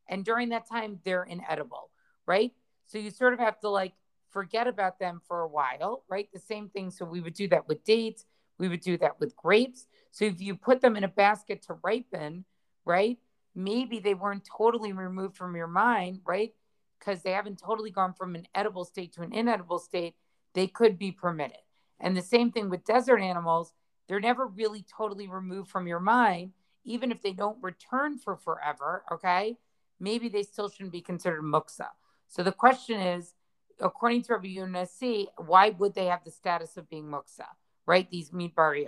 And 0.07 0.25
during 0.25 0.49
that 0.49 0.67
time, 0.67 0.99
they're 1.05 1.23
inedible, 1.23 1.91
right? 2.25 2.51
So 2.87 2.97
you 2.97 3.11
sort 3.11 3.33
of 3.33 3.39
have 3.39 3.59
to 3.59 3.69
like 3.69 3.93
forget 4.31 4.67
about 4.67 4.99
them 4.99 5.21
for 5.27 5.41
a 5.41 5.47
while, 5.47 6.03
right? 6.09 6.27
The 6.33 6.39
same 6.39 6.69
thing. 6.69 6.89
So 6.89 7.05
we 7.05 7.21
would 7.21 7.35
do 7.35 7.47
that 7.49 7.67
with 7.67 7.83
dates. 7.83 8.25
We 8.57 8.67
would 8.67 8.81
do 8.81 8.97
that 8.97 9.19
with 9.19 9.35
grapes. 9.35 9.85
So 10.11 10.25
if 10.25 10.41
you 10.41 10.55
put 10.55 10.81
them 10.81 10.97
in 10.97 11.03
a 11.03 11.07
basket 11.07 11.61
to 11.67 11.77
ripen, 11.83 12.45
right? 12.83 13.17
Maybe 13.55 13.99
they 13.99 14.13
weren't 14.13 14.47
totally 14.57 14.93
removed 14.93 15.35
from 15.35 15.55
your 15.55 15.67
mind, 15.67 16.21
right? 16.25 16.53
Because 16.99 17.21
they 17.21 17.31
haven't 17.31 17.59
totally 17.59 17.91
gone 17.91 18.13
from 18.13 18.35
an 18.35 18.47
edible 18.53 18.85
state 18.85 19.13
to 19.13 19.21
an 19.21 19.33
inedible 19.33 19.79
state, 19.79 20.15
they 20.53 20.67
could 20.67 20.97
be 20.97 21.11
permitted. 21.11 21.57
And 21.99 22.15
the 22.15 22.21
same 22.21 22.51
thing 22.51 22.69
with 22.69 22.85
desert 22.85 23.19
animals, 23.19 23.73
they're 24.07 24.19
never 24.19 24.47
really 24.47 24.85
totally 24.97 25.27
removed 25.27 25.69
from 25.69 25.87
your 25.87 25.99
mind, 25.99 26.51
even 26.83 27.11
if 27.11 27.21
they 27.21 27.33
don't 27.33 27.61
return 27.61 28.17
for 28.17 28.35
forever, 28.35 29.03
okay? 29.11 29.57
Maybe 29.99 30.29
they 30.29 30.43
still 30.43 30.69
shouldn't 30.69 30.93
be 30.93 31.01
considered 31.01 31.43
muksa. 31.43 31.87
So 32.27 32.43
the 32.43 32.51
question 32.51 32.99
is, 32.99 33.33
according 33.79 34.23
to 34.23 34.33
Rabbi 34.33 34.55
Yunasi, 34.55 35.27
why 35.37 35.71
would 35.71 35.93
they 35.93 36.05
have 36.05 36.23
the 36.23 36.31
status 36.31 36.77
of 36.77 36.89
being 36.89 37.05
muksa, 37.05 37.45
right? 37.85 38.09
These 38.09 38.31
midbariyot. 38.31 38.87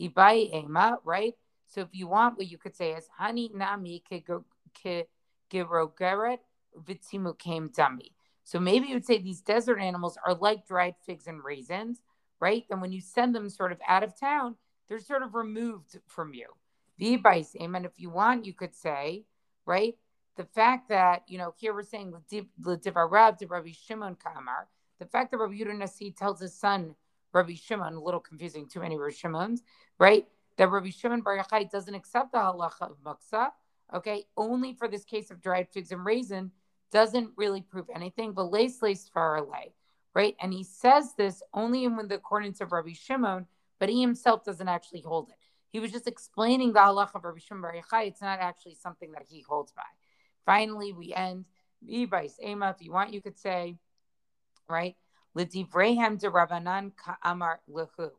Ibai 0.00 0.54
ema, 0.54 0.98
right? 1.04 1.34
So 1.66 1.80
if 1.80 1.88
you 1.92 2.06
want, 2.06 2.38
what 2.38 2.48
you 2.48 2.58
could 2.58 2.76
say 2.76 2.92
is 2.92 3.08
hani 3.20 3.54
nami 3.54 4.02
girogeret 5.52 6.38
vitzimu 6.84 7.38
came 7.38 7.70
dummy. 7.74 8.12
So 8.44 8.60
maybe 8.60 8.86
you 8.88 8.94
would 8.94 9.04
say 9.04 9.18
these 9.18 9.40
desert 9.40 9.78
animals 9.80 10.16
are 10.24 10.34
like 10.34 10.66
dried 10.66 10.94
figs 11.04 11.26
and 11.26 11.42
raisins, 11.42 12.02
right? 12.40 12.64
And 12.70 12.80
when 12.80 12.92
you 12.92 13.00
send 13.00 13.34
them 13.34 13.50
sort 13.50 13.72
of 13.72 13.78
out 13.86 14.04
of 14.04 14.18
town, 14.18 14.56
they're 14.88 15.00
sort 15.00 15.22
of 15.22 15.34
removed 15.34 15.98
from 16.06 16.32
you. 16.32 16.46
And 16.98 17.84
if 17.84 17.98
you 17.98 18.10
want, 18.10 18.46
you 18.46 18.52
could 18.54 18.74
say, 18.74 19.24
right? 19.66 19.96
The 20.36 20.44
fact 20.44 20.88
that, 20.90 21.24
you 21.26 21.38
know, 21.38 21.54
here 21.58 21.74
we're 21.74 21.82
saying 21.82 22.14
the 22.30 22.46
divarab 22.76 23.38
de 23.38 23.46
Rabbi 23.46 23.72
Shimon 23.72 24.16
Kamar, 24.16 24.68
the 25.00 25.06
fact 25.06 25.30
that 25.32 25.38
Rabbi 25.38 25.54
Yudah 25.54 25.76
Nasi 25.76 26.12
tells 26.12 26.40
his 26.40 26.54
son, 26.54 26.94
Rabbi 27.32 27.54
Shimon, 27.54 27.94
a 27.94 28.00
little 28.00 28.20
confusing, 28.20 28.68
too 28.68 28.80
many 28.80 28.96
Rabbi 28.96 29.12
Shimons, 29.12 29.62
right? 29.98 30.26
That 30.56 30.70
Rabbi 30.70 30.90
Shimon 30.90 31.20
Bar 31.20 31.38
Yochai 31.38 31.70
doesn't 31.70 31.94
accept 31.94 32.32
the 32.32 32.38
halacha 32.38 32.90
of 32.90 32.96
muksa, 33.04 33.50
okay, 33.94 34.24
only 34.36 34.72
for 34.72 34.88
this 34.88 35.04
case 35.04 35.30
of 35.30 35.42
dried 35.42 35.68
figs 35.70 35.92
and 35.92 36.04
raisin, 36.04 36.50
doesn't 36.92 37.30
really 37.36 37.60
prove 37.60 37.86
anything, 37.94 38.32
but 38.32 38.50
lace 38.50 38.80
lace 38.80 39.08
far 39.12 39.36
away, 39.36 39.74
right? 40.14 40.36
And 40.40 40.52
he 40.52 40.64
says 40.64 41.14
this 41.16 41.42
only 41.52 41.84
in 41.84 41.96
the 41.96 42.14
accordance 42.14 42.60
of 42.60 42.72
Rabbi 42.72 42.92
Shimon, 42.92 43.46
but 43.78 43.88
he 43.88 44.00
himself 44.00 44.44
doesn't 44.44 44.68
actually 44.68 45.02
hold 45.02 45.28
it. 45.28 45.36
He 45.70 45.80
was 45.80 45.92
just 45.92 46.06
explaining 46.06 46.72
the 46.72 46.80
halacha 46.80 47.16
of 47.16 47.24
Rabbi 47.24 47.38
Shimon 47.38 47.62
Bar 47.62 47.74
Yochai. 47.74 48.06
It's 48.06 48.22
not 48.22 48.38
actually 48.40 48.76
something 48.76 49.12
that 49.12 49.24
he 49.28 49.42
holds 49.42 49.72
by. 49.72 49.82
Finally, 50.46 50.92
we 50.92 51.12
end. 51.12 51.44
Ema, 51.86 52.70
if 52.70 52.80
you 52.80 52.92
want, 52.92 53.12
you 53.12 53.20
could 53.20 53.38
say, 53.38 53.76
right? 54.68 54.96
L'divreihem 55.34 56.18
de 56.18 56.30
Rabbanan 56.30 56.92
ka'amar 56.96 57.60
lehu, 57.68 58.10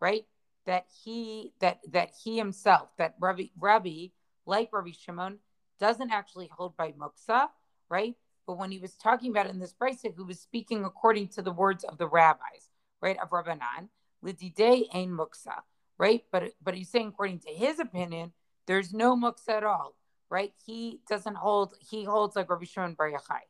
right? 0.00 0.26
That 0.68 0.84
he 1.02 1.54
that 1.60 1.78
that 1.90 2.10
he 2.22 2.36
himself, 2.36 2.90
that 2.98 3.14
Rabbi 3.18 3.46
Rabbi, 3.58 4.08
like 4.44 4.68
Rabbi 4.70 4.90
Shimon, 4.92 5.38
doesn't 5.80 6.12
actually 6.12 6.50
hold 6.52 6.76
by 6.76 6.92
muksa, 6.92 7.48
right? 7.88 8.14
But 8.46 8.58
when 8.58 8.70
he 8.70 8.78
was 8.78 8.92
talking 8.92 9.30
about 9.30 9.46
it 9.46 9.50
in 9.50 9.60
this 9.60 9.72
brisa, 9.72 10.14
he 10.14 10.22
was 10.22 10.38
speaking 10.38 10.84
according 10.84 11.28
to 11.28 11.42
the 11.42 11.52
words 11.52 11.84
of 11.84 11.96
the 11.96 12.06
rabbis, 12.06 12.68
right? 13.00 13.16
Of 13.18 13.30
Rabbanan, 13.30 13.88
l'didei 14.22 14.84
ein 14.94 15.10
muksa, 15.10 15.62
right? 15.98 16.22
But 16.30 16.52
but 16.62 16.74
he's 16.74 16.90
saying 16.90 17.08
according 17.08 17.40
to 17.40 17.50
his 17.50 17.80
opinion, 17.80 18.32
there's 18.66 18.92
no 18.92 19.16
muksa 19.16 19.56
at 19.56 19.64
all, 19.64 19.96
right? 20.28 20.52
He 20.66 21.00
doesn't 21.08 21.36
hold. 21.36 21.74
He 21.90 22.04
holds 22.04 22.36
like 22.36 22.50
Rabbi 22.50 22.66
Shimon 22.66 22.94
Bar 22.94 23.10
Yochai. 23.10 23.40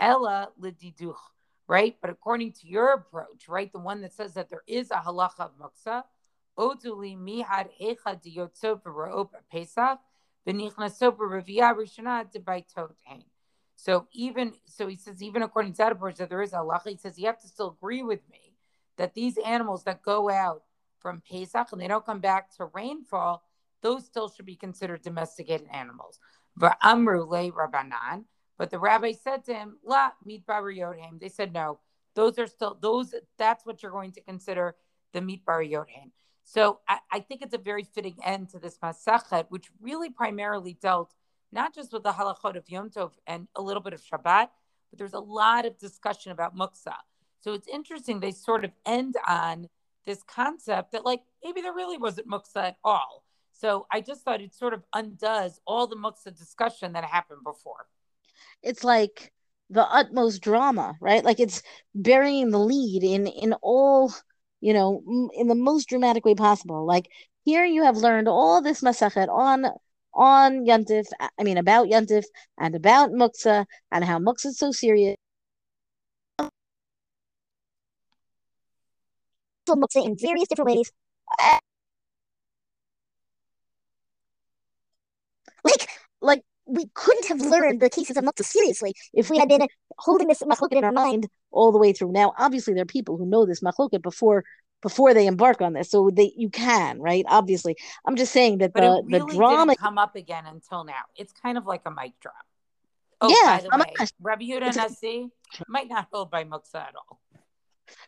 Ella 0.00 0.48
l'diduch, 0.58 1.14
right? 1.68 1.96
But 2.00 2.10
according 2.10 2.52
to 2.54 2.66
your 2.66 2.94
approach, 2.94 3.48
right, 3.48 3.72
the 3.72 3.78
one 3.78 4.00
that 4.00 4.12
says 4.12 4.34
that 4.34 4.50
there 4.50 4.64
is 4.66 4.90
a 4.90 4.96
halacha 4.96 5.40
of 5.40 5.52
muksa, 5.58 6.02
oduli 6.58 7.16
mihad 7.16 7.68
pesach 9.50 9.98
v'nichnaso 10.46 11.16
b'reviyah 11.16 11.74
rishana 11.76 12.24
debaytot 12.32 12.94
ein. 13.10 13.24
So 13.76 14.08
even 14.12 14.54
so, 14.64 14.88
he 14.88 14.96
says 14.96 15.22
even 15.22 15.42
according 15.42 15.72
to 15.74 15.78
that 15.78 16.00
that 16.16 16.28
there 16.28 16.42
is 16.42 16.52
a 16.52 16.56
halacha, 16.56 16.88
he 16.88 16.96
says 16.96 17.18
you 17.18 17.26
have 17.26 17.40
to 17.40 17.48
still 17.48 17.76
agree 17.78 18.02
with 18.02 18.20
me 18.28 18.56
that 18.96 19.14
these 19.14 19.38
animals 19.38 19.84
that 19.84 20.02
go 20.02 20.28
out 20.28 20.62
from 20.98 21.22
Pesach 21.30 21.68
and 21.72 21.80
they 21.80 21.86
don't 21.86 22.04
come 22.04 22.18
back 22.20 22.54
to 22.56 22.66
rainfall, 22.66 23.44
those 23.82 24.04
still 24.04 24.28
should 24.28 24.46
be 24.46 24.56
considered 24.56 25.02
domesticated 25.02 25.68
animals. 25.72 26.18
Le 26.60 26.70
Rabbanan. 26.80 28.24
But 28.58 28.70
the 28.70 28.78
rabbi 28.80 29.12
said 29.12 29.44
to 29.44 29.54
him, 29.54 29.78
La 29.84 30.10
meat 30.24 30.44
yodhem. 30.46 31.20
They 31.20 31.28
said 31.28 31.52
no. 31.52 31.78
Those 32.16 32.38
are 32.40 32.48
still 32.48 32.76
those. 32.80 33.14
That's 33.38 33.64
what 33.64 33.82
you're 33.82 33.92
going 33.92 34.10
to 34.12 34.20
consider 34.20 34.74
the 35.12 35.20
meat 35.20 35.46
yodhem. 35.46 36.10
So 36.50 36.78
I, 36.88 36.98
I, 37.12 37.20
think 37.20 37.42
it's 37.42 37.52
a 37.52 37.58
very 37.58 37.84
fitting 37.84 38.16
end 38.24 38.48
to 38.50 38.58
this 38.58 38.78
masachet, 38.78 39.44
which 39.50 39.66
really 39.82 40.08
primarily 40.08 40.78
dealt 40.80 41.12
not 41.52 41.74
just 41.74 41.92
with 41.92 42.04
the 42.04 42.12
halachot 42.12 42.56
of 42.56 42.70
Yom 42.70 42.88
Tov 42.88 43.10
and 43.26 43.48
a 43.54 43.60
little 43.60 43.82
bit 43.82 43.92
of 43.92 44.00
Shabbat, 44.00 44.48
but 44.88 44.98
there's 44.98 45.12
a 45.12 45.20
lot 45.20 45.66
of 45.66 45.76
discussion 45.76 46.32
about 46.32 46.56
muksa. 46.56 46.94
So 47.40 47.52
it's 47.52 47.68
interesting 47.68 48.18
they 48.18 48.30
sort 48.30 48.64
of 48.64 48.70
end 48.86 49.14
on 49.28 49.68
this 50.06 50.22
concept 50.22 50.92
that 50.92 51.04
like 51.04 51.20
maybe 51.44 51.60
there 51.60 51.74
really 51.74 51.98
wasn't 51.98 52.30
muksa 52.30 52.68
at 52.68 52.76
all. 52.82 53.24
So 53.52 53.86
I 53.92 54.00
just 54.00 54.22
thought 54.22 54.40
it 54.40 54.54
sort 54.54 54.72
of 54.72 54.82
undoes 54.94 55.60
all 55.66 55.86
the 55.86 55.96
muksa 55.96 56.34
discussion 56.34 56.94
that 56.94 57.04
happened 57.04 57.44
before. 57.44 57.88
It's 58.62 58.84
like 58.84 59.34
the 59.68 59.86
utmost 59.86 60.40
drama, 60.40 60.94
right? 60.98 61.22
Like 61.22 61.40
it's 61.40 61.62
burying 61.94 62.52
the 62.52 62.58
lead 62.58 63.04
in 63.04 63.26
in 63.26 63.52
all, 63.60 64.14
you 64.60 64.72
know, 64.72 65.02
in 65.34 65.48
the 65.48 65.54
most 65.54 65.88
dramatic 65.88 66.24
way 66.24 66.34
possible. 66.34 66.86
Like 66.86 67.08
here 67.44 67.64
you 67.64 67.84
have 67.84 67.96
learned 67.96 68.28
all 68.28 68.62
this 68.62 68.80
masachet 68.82 69.28
on 69.28 69.66
on 70.14 70.64
Yantif, 70.66 71.06
I 71.38 71.44
mean 71.44 71.58
about 71.58 71.88
Yantif 71.88 72.24
and 72.58 72.74
about 72.74 73.10
Muksa 73.10 73.66
and 73.92 74.04
how 74.04 74.18
Muksa 74.18 74.46
is 74.46 74.58
so 74.58 74.72
serious. 74.72 75.16
Muksa 79.68 80.04
in 80.04 80.16
various 80.18 80.48
different 80.48 80.68
ways. 80.70 80.92
Like, 85.64 85.88
like 86.20 86.42
we 86.68 86.86
couldn't 86.94 87.26
have 87.26 87.40
learned 87.40 87.80
the 87.80 87.90
cases 87.90 88.16
of 88.16 88.24
Muksa 88.24 88.44
seriously 88.44 88.94
if 89.12 89.30
we 89.30 89.38
had 89.38 89.48
been 89.48 89.66
holding 89.98 90.28
this 90.28 90.42
machloket 90.42 90.76
in 90.76 90.84
our 90.84 90.92
mind 90.92 91.28
all 91.50 91.72
the 91.72 91.78
way 91.78 91.92
through. 91.92 92.12
Now, 92.12 92.34
obviously, 92.38 92.74
there 92.74 92.82
are 92.82 92.86
people 92.86 93.16
who 93.16 93.26
know 93.26 93.46
this 93.46 93.60
machloket 93.60 94.02
before 94.02 94.44
before 94.80 95.12
they 95.12 95.26
embark 95.26 95.60
on 95.60 95.72
this, 95.72 95.90
so 95.90 96.10
they 96.12 96.32
you 96.36 96.50
can 96.50 97.00
right. 97.00 97.24
Obviously, 97.28 97.76
I'm 98.06 98.16
just 98.16 98.32
saying 98.32 98.58
that 98.58 98.72
but 98.72 98.82
the 98.82 99.02
really 99.04 99.32
the 99.32 99.34
drama 99.34 99.76
come 99.76 99.98
up 99.98 100.14
again 100.14 100.44
until 100.46 100.84
now. 100.84 101.02
It's 101.16 101.32
kind 101.32 101.58
of 101.58 101.66
like 101.66 101.82
a 101.86 101.90
mic 101.90 102.12
drop. 102.20 102.34
Oh, 103.20 103.28
yeah, 103.28 103.58
by 103.58 103.62
the 103.62 103.84
way, 103.84 104.06
Rabbi 104.20 104.44
Yehuda 104.44 104.76
Nasi 104.76 105.28
might 105.66 105.88
not 105.88 106.06
hold 106.12 106.30
by 106.30 106.44
Muksa 106.44 106.76
at 106.76 106.94
all. 106.94 107.20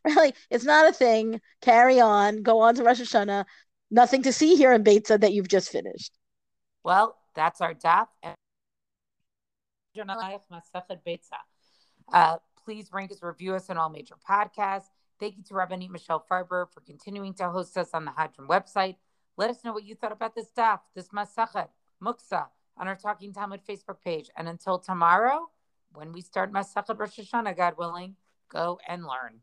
Really, 0.04 0.34
it's 0.50 0.64
not 0.64 0.88
a 0.88 0.92
thing. 0.92 1.40
Carry 1.62 1.98
on. 1.98 2.42
Go 2.42 2.60
on 2.60 2.74
to 2.76 2.84
Rosh 2.84 3.00
Hashanah. 3.00 3.44
Nothing 3.90 4.22
to 4.22 4.32
see 4.32 4.54
here 4.54 4.72
in 4.72 4.84
Beitza 4.84 5.20
that 5.20 5.32
you've 5.32 5.48
just 5.48 5.70
finished. 5.70 6.12
Well, 6.84 7.16
that's 7.34 7.60
our 7.60 7.74
daf. 7.74 8.06
Uh, 12.12 12.36
please 12.64 12.90
rank 12.92 13.10
us, 13.10 13.22
review 13.22 13.54
us 13.54 13.70
on 13.70 13.76
all 13.76 13.88
major 13.88 14.14
podcasts. 14.28 14.90
Thank 15.18 15.36
you 15.36 15.42
to 15.44 15.54
Rabbanit 15.54 15.90
Michelle 15.90 16.24
Farber 16.30 16.66
for 16.72 16.80
continuing 16.80 17.34
to 17.34 17.48
host 17.50 17.76
us 17.76 17.90
on 17.92 18.04
the 18.04 18.10
Hadran 18.10 18.48
website. 18.48 18.96
Let 19.36 19.50
us 19.50 19.64
know 19.64 19.72
what 19.72 19.84
you 19.84 19.94
thought 19.94 20.12
about 20.12 20.34
this 20.34 20.48
daf, 20.56 20.80
this 20.94 21.08
Masachet, 21.08 21.68
Muksa, 22.02 22.46
on 22.76 22.88
our 22.88 22.96
Talking 22.96 23.32
Talmud 23.32 23.60
Facebook 23.68 24.00
page. 24.02 24.30
And 24.36 24.48
until 24.48 24.78
tomorrow, 24.78 25.50
when 25.92 26.12
we 26.12 26.20
start 26.20 26.52
Masachet 26.52 26.98
Rosh 26.98 27.18
Hashanah, 27.18 27.56
God 27.56 27.74
willing, 27.76 28.16
go 28.48 28.78
and 28.88 29.04
learn. 29.04 29.40